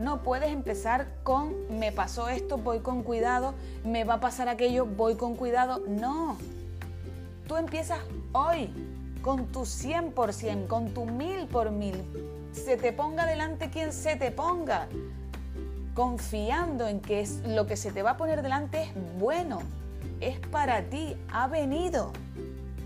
No 0.00 0.22
puedes 0.22 0.50
empezar 0.50 1.06
con 1.22 1.54
me 1.78 1.92
pasó 1.92 2.28
esto, 2.28 2.56
voy 2.58 2.80
con 2.80 3.02
cuidado, 3.02 3.54
me 3.84 4.04
va 4.04 4.14
a 4.14 4.20
pasar 4.20 4.48
aquello, 4.48 4.86
voy 4.86 5.16
con 5.16 5.36
cuidado. 5.36 5.82
No. 5.86 6.36
Tú 7.46 7.56
empiezas 7.56 8.00
hoy 8.32 8.70
con 9.22 9.46
tu 9.46 9.60
100%, 9.60 10.66
con 10.66 10.92
tu 10.92 11.04
mil 11.04 11.46
por 11.46 11.70
mil. 11.70 12.02
Se 12.52 12.76
te 12.76 12.92
ponga 12.92 13.26
delante 13.26 13.70
quien 13.70 13.92
se 13.92 14.16
te 14.16 14.30
ponga. 14.30 14.88
Confiando 15.94 16.88
en 16.88 17.00
que 17.00 17.20
es, 17.20 17.42
lo 17.46 17.66
que 17.66 17.76
se 17.76 17.92
te 17.92 18.02
va 18.02 18.12
a 18.12 18.16
poner 18.16 18.42
delante 18.42 18.82
es 18.82 18.90
bueno, 19.18 19.60
es 20.20 20.38
para 20.38 20.84
ti, 20.84 21.16
ha 21.30 21.48
venido. 21.48 22.12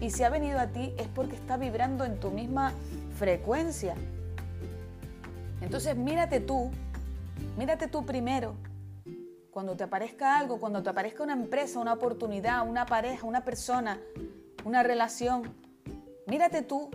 Y 0.00 0.10
si 0.10 0.24
ha 0.24 0.28
venido 0.28 0.58
a 0.58 0.66
ti 0.66 0.92
es 0.98 1.06
porque 1.08 1.36
está 1.36 1.56
vibrando 1.56 2.04
en 2.04 2.18
tu 2.18 2.30
misma 2.30 2.72
frecuencia. 3.16 3.94
Entonces 5.60 5.96
mírate 5.96 6.40
tú, 6.40 6.70
mírate 7.56 7.88
tú 7.88 8.04
primero. 8.04 8.54
Cuando 9.50 9.76
te 9.76 9.84
aparezca 9.84 10.38
algo, 10.38 10.58
cuando 10.58 10.82
te 10.82 10.90
aparezca 10.90 11.22
una 11.22 11.32
empresa, 11.32 11.78
una 11.78 11.94
oportunidad, 11.94 12.68
una 12.68 12.86
pareja, 12.86 13.26
una 13.26 13.44
persona, 13.44 14.00
una 14.64 14.82
relación, 14.82 15.54
mírate 16.26 16.62
tú, 16.62 16.90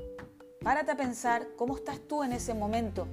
párate 0.61 0.91
a 0.91 0.97
pensar 0.97 1.47
cómo 1.55 1.75
estás 1.75 1.99
tú 2.01 2.21
en 2.23 2.33
ese 2.33 2.53
momento. 2.53 3.07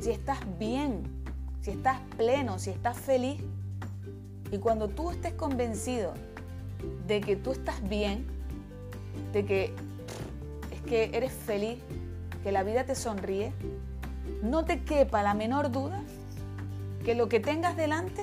Si 0.00 0.10
estás 0.10 0.38
bien, 0.58 1.17
si 1.62 1.70
estás 1.70 2.00
pleno, 2.16 2.58
si 2.58 2.70
estás 2.70 2.98
feliz. 2.98 3.42
Y 4.50 4.58
cuando 4.58 4.88
tú 4.88 5.10
estés 5.10 5.34
convencido 5.34 6.14
de 7.06 7.20
que 7.20 7.36
tú 7.36 7.52
estás 7.52 7.86
bien, 7.88 8.26
de 9.32 9.44
que 9.44 9.74
es 10.70 10.80
que 10.82 11.16
eres 11.16 11.32
feliz, 11.32 11.78
que 12.42 12.52
la 12.52 12.62
vida 12.62 12.84
te 12.84 12.94
sonríe, 12.94 13.52
no 14.42 14.64
te 14.64 14.82
quepa 14.84 15.22
la 15.22 15.34
menor 15.34 15.70
duda 15.70 16.02
que 17.04 17.14
lo 17.14 17.28
que 17.28 17.40
tengas 17.40 17.76
delante 17.76 18.22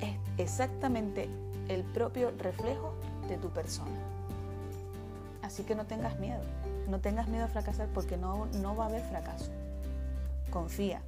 es 0.00 0.16
exactamente 0.38 1.28
el 1.68 1.82
propio 1.82 2.32
reflejo 2.38 2.94
de 3.28 3.36
tu 3.36 3.50
persona. 3.50 3.98
Así 5.42 5.62
que 5.62 5.74
no 5.74 5.86
tengas 5.86 6.18
miedo, 6.18 6.42
no 6.88 7.00
tengas 7.00 7.28
miedo 7.28 7.44
a 7.44 7.48
fracasar 7.48 7.88
porque 7.88 8.16
no, 8.16 8.46
no 8.60 8.76
va 8.76 8.84
a 8.84 8.88
haber 8.88 9.02
fracaso. 9.02 9.50
Confía. 10.50 11.00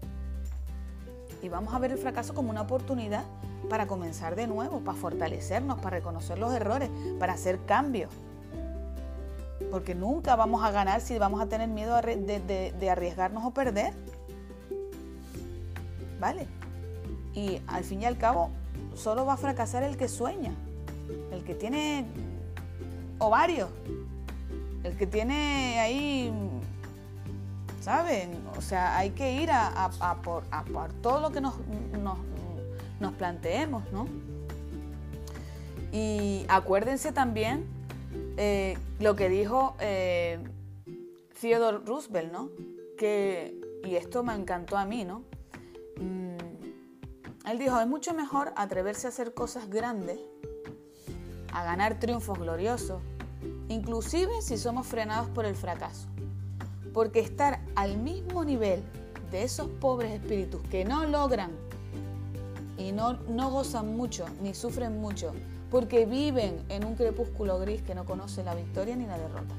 Y 1.42 1.48
vamos 1.48 1.74
a 1.74 1.78
ver 1.78 1.92
el 1.92 1.98
fracaso 1.98 2.34
como 2.34 2.50
una 2.50 2.62
oportunidad 2.62 3.24
para 3.68 3.86
comenzar 3.86 4.34
de 4.34 4.46
nuevo, 4.46 4.80
para 4.80 4.98
fortalecernos, 4.98 5.78
para 5.78 5.98
reconocer 5.98 6.38
los 6.38 6.52
errores, 6.52 6.90
para 7.18 7.34
hacer 7.34 7.58
cambios 7.66 8.10
porque 9.70 9.94
nunca 9.94 10.36
vamos 10.36 10.62
a 10.64 10.70
ganar 10.70 11.00
si 11.00 11.18
vamos 11.18 11.40
a 11.40 11.46
tener 11.46 11.68
miedo 11.68 12.00
de, 12.00 12.90
arriesgarnos 12.90 13.44
o 13.44 13.50
perder. 13.50 13.92
¿Vale? 16.20 16.46
Y 17.34 17.60
al 17.66 17.84
fin 17.84 18.02
y 18.02 18.04
al 18.06 18.18
cabo, 18.18 18.50
solo 18.94 19.24
va 19.24 19.34
a 19.34 19.36
fracasar 19.36 19.82
el 19.82 19.96
que 19.96 20.08
sueña, 20.08 20.52
el 21.30 21.44
que 21.44 21.54
tiene 21.54 22.06
ovarios, 23.18 23.68
el 24.82 24.96
que 24.96 25.06
tiene 25.06 25.78
ahí, 25.78 26.32
¿saben? 27.80 28.30
O 28.58 28.60
sea, 28.60 28.98
hay 28.98 29.10
que 29.10 29.34
ir 29.34 29.52
a, 29.52 29.88
por, 30.24 30.42
todo 30.94 31.20
lo 31.20 31.30
que 31.30 31.40
nos, 31.40 31.54
planteemos, 33.16 33.84
¿no? 33.92 34.08
Y 35.92 36.44
acuérdense 36.48 37.12
también 37.12 37.66
eh, 38.36 38.76
lo 38.98 39.14
que 39.14 39.28
dijo 39.28 39.76
eh, 39.78 40.40
Theodore 41.40 41.78
Roosevelt, 41.86 42.32
¿no? 42.32 42.50
Que, 42.98 43.56
y 43.84 43.94
esto 43.94 44.24
me 44.24 44.34
encantó 44.34 44.76
a 44.76 44.84
mí, 44.84 45.04
¿no? 45.04 45.22
Mm, 46.00 47.48
él 47.48 47.58
dijo, 47.60 47.80
es 47.80 47.86
mucho 47.86 48.12
mejor 48.12 48.52
atreverse 48.56 49.06
a 49.06 49.10
hacer 49.10 49.34
cosas 49.34 49.70
grandes, 49.70 50.18
a 51.52 51.62
ganar 51.62 52.00
triunfos 52.00 52.36
gloriosos, 52.40 53.00
inclusive 53.68 54.42
si 54.42 54.58
somos 54.58 54.84
frenados 54.88 55.28
por 55.28 55.44
el 55.44 55.54
fracaso. 55.54 56.08
Porque 56.98 57.20
estar 57.20 57.60
al 57.76 57.96
mismo 57.96 58.44
nivel 58.44 58.82
de 59.30 59.44
esos 59.44 59.68
pobres 59.68 60.10
espíritus 60.10 60.60
que 60.62 60.84
no 60.84 61.06
logran 61.06 61.52
y 62.76 62.90
no, 62.90 63.12
no 63.28 63.52
gozan 63.52 63.96
mucho 63.96 64.26
ni 64.42 64.52
sufren 64.52 65.00
mucho 65.00 65.32
porque 65.70 66.06
viven 66.06 66.60
en 66.68 66.84
un 66.84 66.96
crepúsculo 66.96 67.60
gris 67.60 67.82
que 67.82 67.94
no 67.94 68.04
conoce 68.04 68.42
la 68.42 68.56
victoria 68.56 68.96
ni 68.96 69.06
la 69.06 69.16
derrota. 69.16 69.54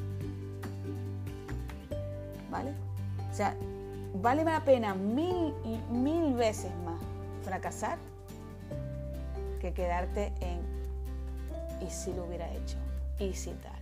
¿Vale? 2.52 2.74
O 3.32 3.34
sea, 3.34 3.56
vale 4.22 4.44
la 4.44 4.66
pena 4.66 4.94
mil 4.94 5.54
y 5.64 5.94
mil 5.94 6.34
veces 6.34 6.74
más 6.84 7.00
fracasar 7.46 8.00
que 9.62 9.72
quedarte 9.72 10.34
en 10.42 10.60
y 11.88 11.90
si 11.90 12.14
lo 12.14 12.26
hubiera 12.26 12.52
hecho, 12.52 12.76
y 13.18 13.32
si 13.32 13.52
tal, 13.52 13.80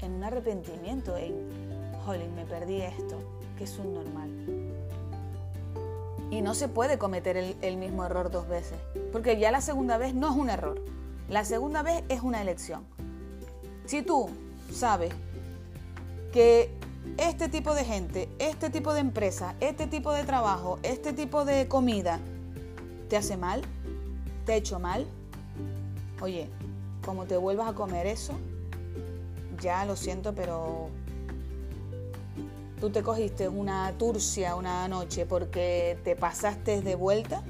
en 0.00 0.12
un 0.12 0.22
arrepentimiento, 0.22 1.16
en, 1.16 1.73
jolín, 2.04 2.34
me 2.34 2.44
perdí 2.44 2.80
esto, 2.82 3.18
que 3.56 3.64
es 3.64 3.78
un 3.78 3.94
normal. 3.94 4.30
Y 6.30 6.42
no 6.42 6.54
se 6.54 6.68
puede 6.68 6.98
cometer 6.98 7.36
el, 7.36 7.56
el 7.62 7.76
mismo 7.76 8.04
error 8.04 8.30
dos 8.30 8.48
veces, 8.48 8.78
porque 9.12 9.38
ya 9.38 9.50
la 9.50 9.60
segunda 9.60 9.98
vez 9.98 10.14
no 10.14 10.30
es 10.30 10.36
un 10.36 10.50
error, 10.50 10.80
la 11.28 11.44
segunda 11.44 11.82
vez 11.82 12.04
es 12.08 12.22
una 12.22 12.42
elección. 12.42 12.84
Si 13.86 14.02
tú 14.02 14.28
sabes 14.70 15.12
que 16.32 16.70
este 17.18 17.48
tipo 17.48 17.74
de 17.74 17.84
gente, 17.84 18.28
este 18.38 18.70
tipo 18.70 18.92
de 18.92 19.00
empresa, 19.00 19.54
este 19.60 19.86
tipo 19.86 20.12
de 20.12 20.24
trabajo, 20.24 20.78
este 20.82 21.12
tipo 21.12 21.44
de 21.44 21.68
comida 21.68 22.18
te 23.08 23.16
hace 23.16 23.36
mal, 23.36 23.62
te 24.44 24.52
ha 24.52 24.56
hecho 24.56 24.78
mal, 24.78 25.06
oye, 26.20 26.48
como 27.04 27.26
te 27.26 27.36
vuelvas 27.36 27.68
a 27.68 27.74
comer 27.74 28.06
eso, 28.06 28.34
ya 29.60 29.84
lo 29.84 29.96
siento, 29.96 30.34
pero 30.34 30.88
tú 32.84 32.90
te 32.90 33.02
cogiste 33.02 33.48
una 33.48 33.94
turcia 33.96 34.56
una 34.56 34.86
noche 34.88 35.24
porque 35.24 35.96
te 36.04 36.16
pasaste 36.16 36.82
de 36.82 36.96
vuelta 36.96 37.42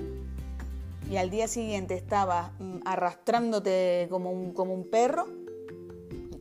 y 1.11 1.17
al 1.17 1.29
día 1.29 1.49
siguiente 1.49 1.95
estabas 1.95 2.53
mm, 2.61 2.83
arrastrándote 2.85 4.07
como 4.11 4.31
un, 4.31 4.53
como 4.53 4.73
un 4.73 4.89
perro 4.89 5.27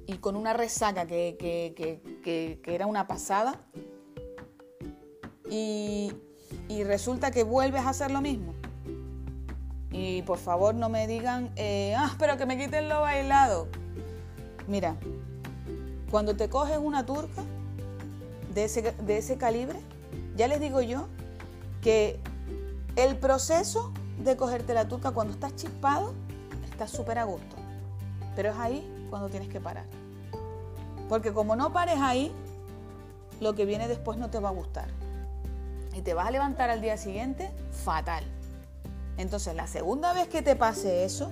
y 0.06 0.18
con 0.18 0.36
una 0.36 0.54
resaca 0.54 1.08
que, 1.08 2.62
era 2.68 2.86
una 2.86 3.08
pasada 3.08 3.66
y, 5.50 6.14
resulta 6.86 7.32
que 7.32 7.42
vuelves 7.42 7.82
a 7.82 7.90
hacer 7.90 8.12
lo 8.12 8.22
mismo. 8.22 8.54
Y 9.92 10.22
por 10.22 10.38
favor 10.38 10.76
no 10.76 10.90
me 10.90 11.08
digan, 11.08 11.52
eh, 11.56 11.96
ah, 11.98 12.16
pero 12.20 12.38
que 12.38 12.46
me 12.46 12.60
quiten 12.60 12.90
lo 12.90 13.02
bailado. 13.02 13.68
Mira, 14.68 14.98
cuando 16.12 16.36
te 16.36 16.48
coges 16.48 16.78
una 16.78 17.08
turca 17.08 17.44
de 18.54 18.66
ese, 18.66 18.82
de 18.82 19.18
ese 19.18 19.38
calibre, 19.38 19.80
ya 20.36 20.48
les 20.48 20.60
digo 20.60 20.82
yo 20.82 21.08
que 21.82 22.20
el 22.96 23.18
proceso 23.18 23.92
de 24.24 24.38
cogerte 24.38 24.74
la 24.74 24.88
turca 24.88 25.12
cuando 25.12 25.34
estás 25.34 25.56
chispado, 25.56 26.14
estás 26.70 26.92
súper 26.92 27.20
a 27.20 27.24
gusto. 27.24 27.56
Pero 28.36 28.52
es 28.52 28.58
ahí 28.58 29.08
cuando 29.10 29.30
tienes 29.30 29.50
que 29.50 29.60
parar. 29.60 29.86
Porque 31.10 31.34
como 31.34 31.56
no 31.56 31.74
pares 31.74 31.98
ahí, 32.00 32.32
lo 33.40 33.56
que 33.56 33.66
viene 33.66 33.88
después 33.88 34.18
no 34.18 34.30
te 34.30 34.40
va 34.40 34.50
a 34.50 34.54
gustar. 34.54 34.88
Y 35.96 36.02
te 36.02 36.14
vas 36.14 36.28
a 36.28 36.32
levantar 36.32 36.70
al 36.70 36.82
día 36.82 36.98
siguiente 36.98 37.52
fatal. 37.84 38.24
Entonces 39.18 39.56
la 39.56 39.68
segunda 39.68 40.14
vez 40.14 40.28
que 40.28 40.42
te 40.42 40.56
pase 40.56 41.06
eso, 41.06 41.32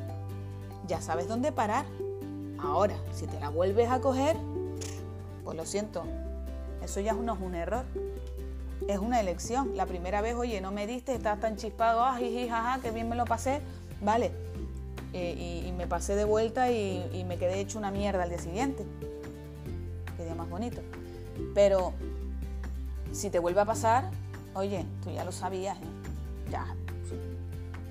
ya 0.87 1.01
sabes 1.01 1.27
dónde 1.27 1.51
parar. 1.51 1.85
Ahora, 2.59 2.95
si 3.13 3.25
te 3.25 3.39
la 3.39 3.49
vuelves 3.49 3.89
a 3.89 4.01
coger, 4.01 4.37
pues 5.43 5.57
lo 5.57 5.65
siento, 5.65 6.03
eso 6.83 6.99
ya 6.99 7.13
no 7.13 7.33
es 7.33 7.39
un 7.39 7.55
error, 7.55 7.85
es 8.87 8.99
una 8.99 9.19
elección. 9.19 9.75
La 9.75 9.85
primera 9.85 10.21
vez, 10.21 10.35
oye, 10.35 10.61
no 10.61 10.71
me 10.71 10.87
diste, 10.87 11.13
estás 11.13 11.39
tan 11.39 11.55
chispado, 11.55 12.03
ah, 12.03 12.17
jiji, 12.17 12.49
que 12.81 12.91
bien 12.91 13.09
me 13.09 13.15
lo 13.15 13.25
pasé, 13.25 13.61
vale. 14.01 14.31
Eh, 15.13 15.63
y, 15.67 15.71
me 15.73 15.87
pasé 15.87 16.15
de 16.15 16.23
vuelta 16.23 16.71
y, 16.71 17.25
me 17.27 17.37
quedé 17.37 17.59
hecho 17.59 17.77
una 17.77 17.91
mierda 17.91 18.23
al 18.23 18.29
día 18.29 18.39
siguiente. 18.39 18.85
Qué 20.17 20.35
más 20.35 20.49
bonito. 20.49 20.81
Pero 21.53 21.93
si 23.11 23.29
te 23.29 23.39
vuelve 23.39 23.61
a 23.61 23.65
pasar, 23.65 24.09
oye, 24.53 24.85
tú 25.03 25.11
ya 25.11 25.23
lo 25.23 25.31
sabías, 25.31 25.77
¿eh? 25.77 26.51
ya, 26.51 26.65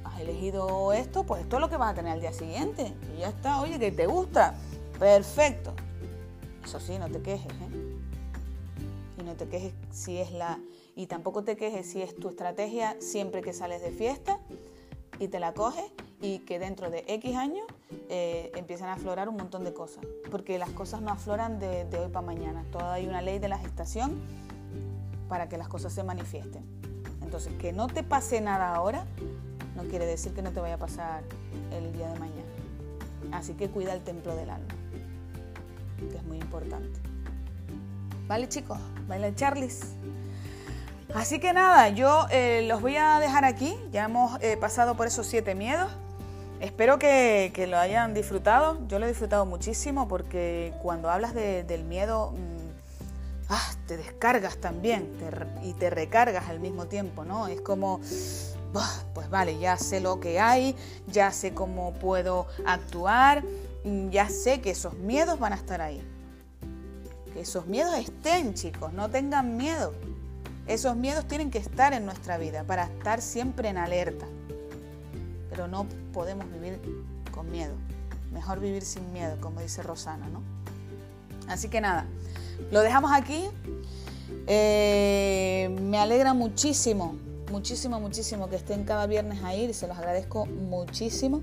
has 0.05 0.21
elegido 0.21 0.93
esto, 0.93 1.25
pues 1.25 1.43
esto 1.43 1.57
es 1.57 1.61
lo 1.61 1.69
que 1.69 1.77
vas 1.77 1.93
a 1.93 1.95
tener 1.95 2.13
al 2.13 2.21
día 2.21 2.33
siguiente. 2.33 2.95
Y 3.17 3.21
ya 3.21 3.29
está, 3.29 3.61
oye, 3.61 3.79
que 3.79 3.93
te 3.93 4.07
gusta, 4.07 4.55
perfecto. 4.99 5.75
Eso 6.65 6.81
sí, 6.81 6.99
no 6.99 7.09
te 7.09 7.21
quejes, 7.21 7.53
¿eh? 7.53 7.70
No 9.31 9.37
te 9.37 9.47
quejes 9.47 9.73
si 9.93 10.19
es 10.19 10.33
la 10.33 10.59
y 10.97 11.07
tampoco 11.07 11.45
te 11.45 11.57
quejes 11.57 11.87
si 11.87 12.03
es 12.03 12.17
tu 12.17 12.31
estrategia 12.31 12.97
siempre 12.99 13.43
que 13.43 13.53
sales 13.53 13.81
de 13.81 13.93
fiesta 13.93 14.41
y 15.21 15.29
te 15.29 15.39
la 15.39 15.55
coges 15.55 15.85
y 16.21 16.41
que 16.41 16.59
dentro 16.59 16.91
de 16.91 17.05
X 17.07 17.37
años 17.37 17.65
eh, 18.09 18.51
empiezan 18.57 18.89
a 18.89 18.95
aflorar 18.95 19.29
un 19.29 19.37
montón 19.37 19.63
de 19.63 19.73
cosas. 19.73 20.05
Porque 20.33 20.59
las 20.59 20.71
cosas 20.71 21.01
no 21.01 21.13
afloran 21.13 21.61
de, 21.61 21.87
hoy 21.97 22.11
para 22.11 22.27
mañana. 22.27 22.65
Toda 22.73 22.95
hay 22.95 23.07
una 23.07 23.23
ley 23.23 23.39
de 23.39 23.49
la 23.49 23.59
gestación 23.59 24.21
para 25.29 25.49
que 25.49 25.57
las 25.57 25.69
cosas 25.69 25.93
se 25.93 26.03
manifiesten. 26.03 26.65
Entonces, 27.23 27.53
que 27.53 27.73
no 27.73 27.87
te 27.87 28.03
pase 28.03 28.41
nada 28.41 28.75
ahora 28.75 29.07
no 29.77 29.85
quiere 29.85 30.07
decir 30.07 30.35
que 30.35 30.43
no 30.43 30.51
te 30.51 30.59
vaya 30.59 30.75
a 30.75 30.79
pasar 30.79 31.23
el 31.71 31.93
día 31.93 32.13
de 32.13 32.19
mañana. 32.19 32.51
Así 33.31 33.55
que 33.55 33.71
cuida 33.71 33.95
el 33.95 34.03
templo 34.03 34.35
del 34.35 34.51
alma, 34.51 34.75
que 36.11 36.17
es 36.17 36.25
muy 36.25 36.39
importante. 36.39 37.10
¿Vale 38.31 38.49
chicos? 38.49 38.79
¿Vale 39.09 39.35
Charlies? 39.35 39.81
Así 41.17 41.41
que 41.41 41.53
nada, 41.53 41.89
yo 41.89 42.29
eh, 42.31 42.65
los 42.69 42.81
voy 42.81 42.97
a 42.97 43.19
dejar 43.19 43.45
aquí. 43.45 43.77
Ya 43.91 44.05
hemos 44.05 44.41
eh, 44.41 44.57
pasado 44.57 44.95
por 44.95 45.09
esos 45.09 45.27
siete 45.27 45.57
miedos. 45.57 45.91
Espero 46.61 47.01
que, 47.01 47.53
lo 47.69 47.77
hayan 47.77 48.15
disfrutado. 48.15 48.79
Yo 48.87 49.01
lo 49.01 49.07
he 49.07 49.09
disfrutado 49.09 49.47
muchísimo 49.47 50.07
porque 50.07 50.73
cuando 50.81 51.11
hablas 51.11 51.35
del 51.35 51.83
miedo, 51.83 52.31
mm, 52.31 53.49
ah, 53.49 53.73
te 53.89 53.97
descargas 53.97 54.59
también 54.59 55.11
y 55.65 55.73
te 55.73 55.91
recargas 55.91 56.49
al 56.49 56.61
mismo 56.61 56.87
tiempo, 56.87 57.25
¿no? 57.25 57.49
Es 57.49 57.61
como, 57.61 57.99
pues 59.13 59.29
vale, 59.29 59.59
ya 59.59 59.77
sé 59.77 59.99
lo 59.99 60.21
que 60.21 60.39
hay, 60.39 60.77
ya 61.09 61.33
sé 61.33 61.53
cómo 61.53 61.95
puedo 61.95 62.47
actuar, 62.65 63.43
mm, 63.83 64.11
ya 64.11 64.29
sé 64.29 64.61
que 64.61 64.71
esos 64.71 64.95
miedos 64.95 65.41
van 65.41 65.53
a 65.53 65.57
estar 65.57 65.81
ahí. 65.81 66.01
Esos 67.41 67.67
miedos 67.67 67.95
estén, 67.99 68.55
chicos, 68.55 68.93
no 68.93 69.09
tengan 69.09 69.57
miedo. 69.57 69.93
Esos 70.67 70.95
miedos 70.97 71.27
tienen 71.27 71.51
que 71.51 71.59
estar 71.59 71.93
en 71.93 72.05
nuestra 72.05 72.39
vida 72.39 72.65
para 72.65 72.85
estar 72.85 73.23
siempre 73.23 73.69
en 73.69 73.79
alerta. 73.79 74.27
Pero 75.49 75.67
no 75.67 75.87
podemos 76.13 76.51
vivir 76.53 76.79
con 77.33 77.51
miedo. 77.51 77.75
Mejor 78.33 78.61
vivir 78.61 78.83
sin 78.83 79.13
miedo, 79.13 79.37
como 79.41 79.61
dice 79.61 79.83
Rosana, 79.83 80.29
¿no? 80.29 80.43
Así 81.49 81.69
que 81.69 81.81
nada, 81.81 82.07
lo 82.71 82.81
dejamos 82.81 83.11
aquí. 83.13 83.49
Eh, 84.47 85.77
me 85.81 85.99
alegra 85.99 86.35
muchísimo 86.35 87.17
muchísimo, 87.51 88.01
muchísimo 88.01 88.49
que 88.49 88.57
estén 88.57 88.85
cada 88.85 89.07
viernes 89.07 89.43
ahí, 89.43 89.73
se 89.75 89.87
los 89.87 89.99
agradezco 89.99 90.47
muchísimo. 90.47 91.43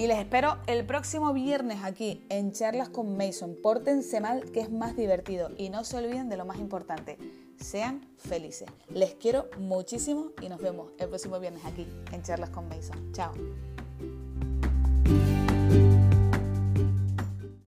Y 0.00 0.06
les 0.06 0.18
espero 0.18 0.56
el 0.66 0.86
próximo 0.86 1.34
viernes 1.34 1.80
aquí 1.84 2.24
en 2.30 2.52
Charlas 2.52 2.88
con 2.88 3.18
Mason. 3.18 3.54
Pórtense 3.62 4.18
mal, 4.22 4.50
que 4.50 4.60
es 4.60 4.70
más 4.70 4.96
divertido. 4.96 5.50
Y 5.58 5.68
no 5.68 5.84
se 5.84 5.98
olviden 5.98 6.30
de 6.30 6.38
lo 6.38 6.46
más 6.46 6.58
importante, 6.58 7.18
sean 7.60 8.08
felices. 8.16 8.70
Les 8.88 9.12
quiero 9.16 9.50
muchísimo 9.58 10.30
y 10.40 10.48
nos 10.48 10.62
vemos 10.62 10.90
el 10.98 11.10
próximo 11.10 11.38
viernes 11.38 11.66
aquí 11.66 11.86
en 12.12 12.22
Charlas 12.22 12.48
con 12.48 12.66
Mason. 12.66 13.12
Chao. 13.12 13.34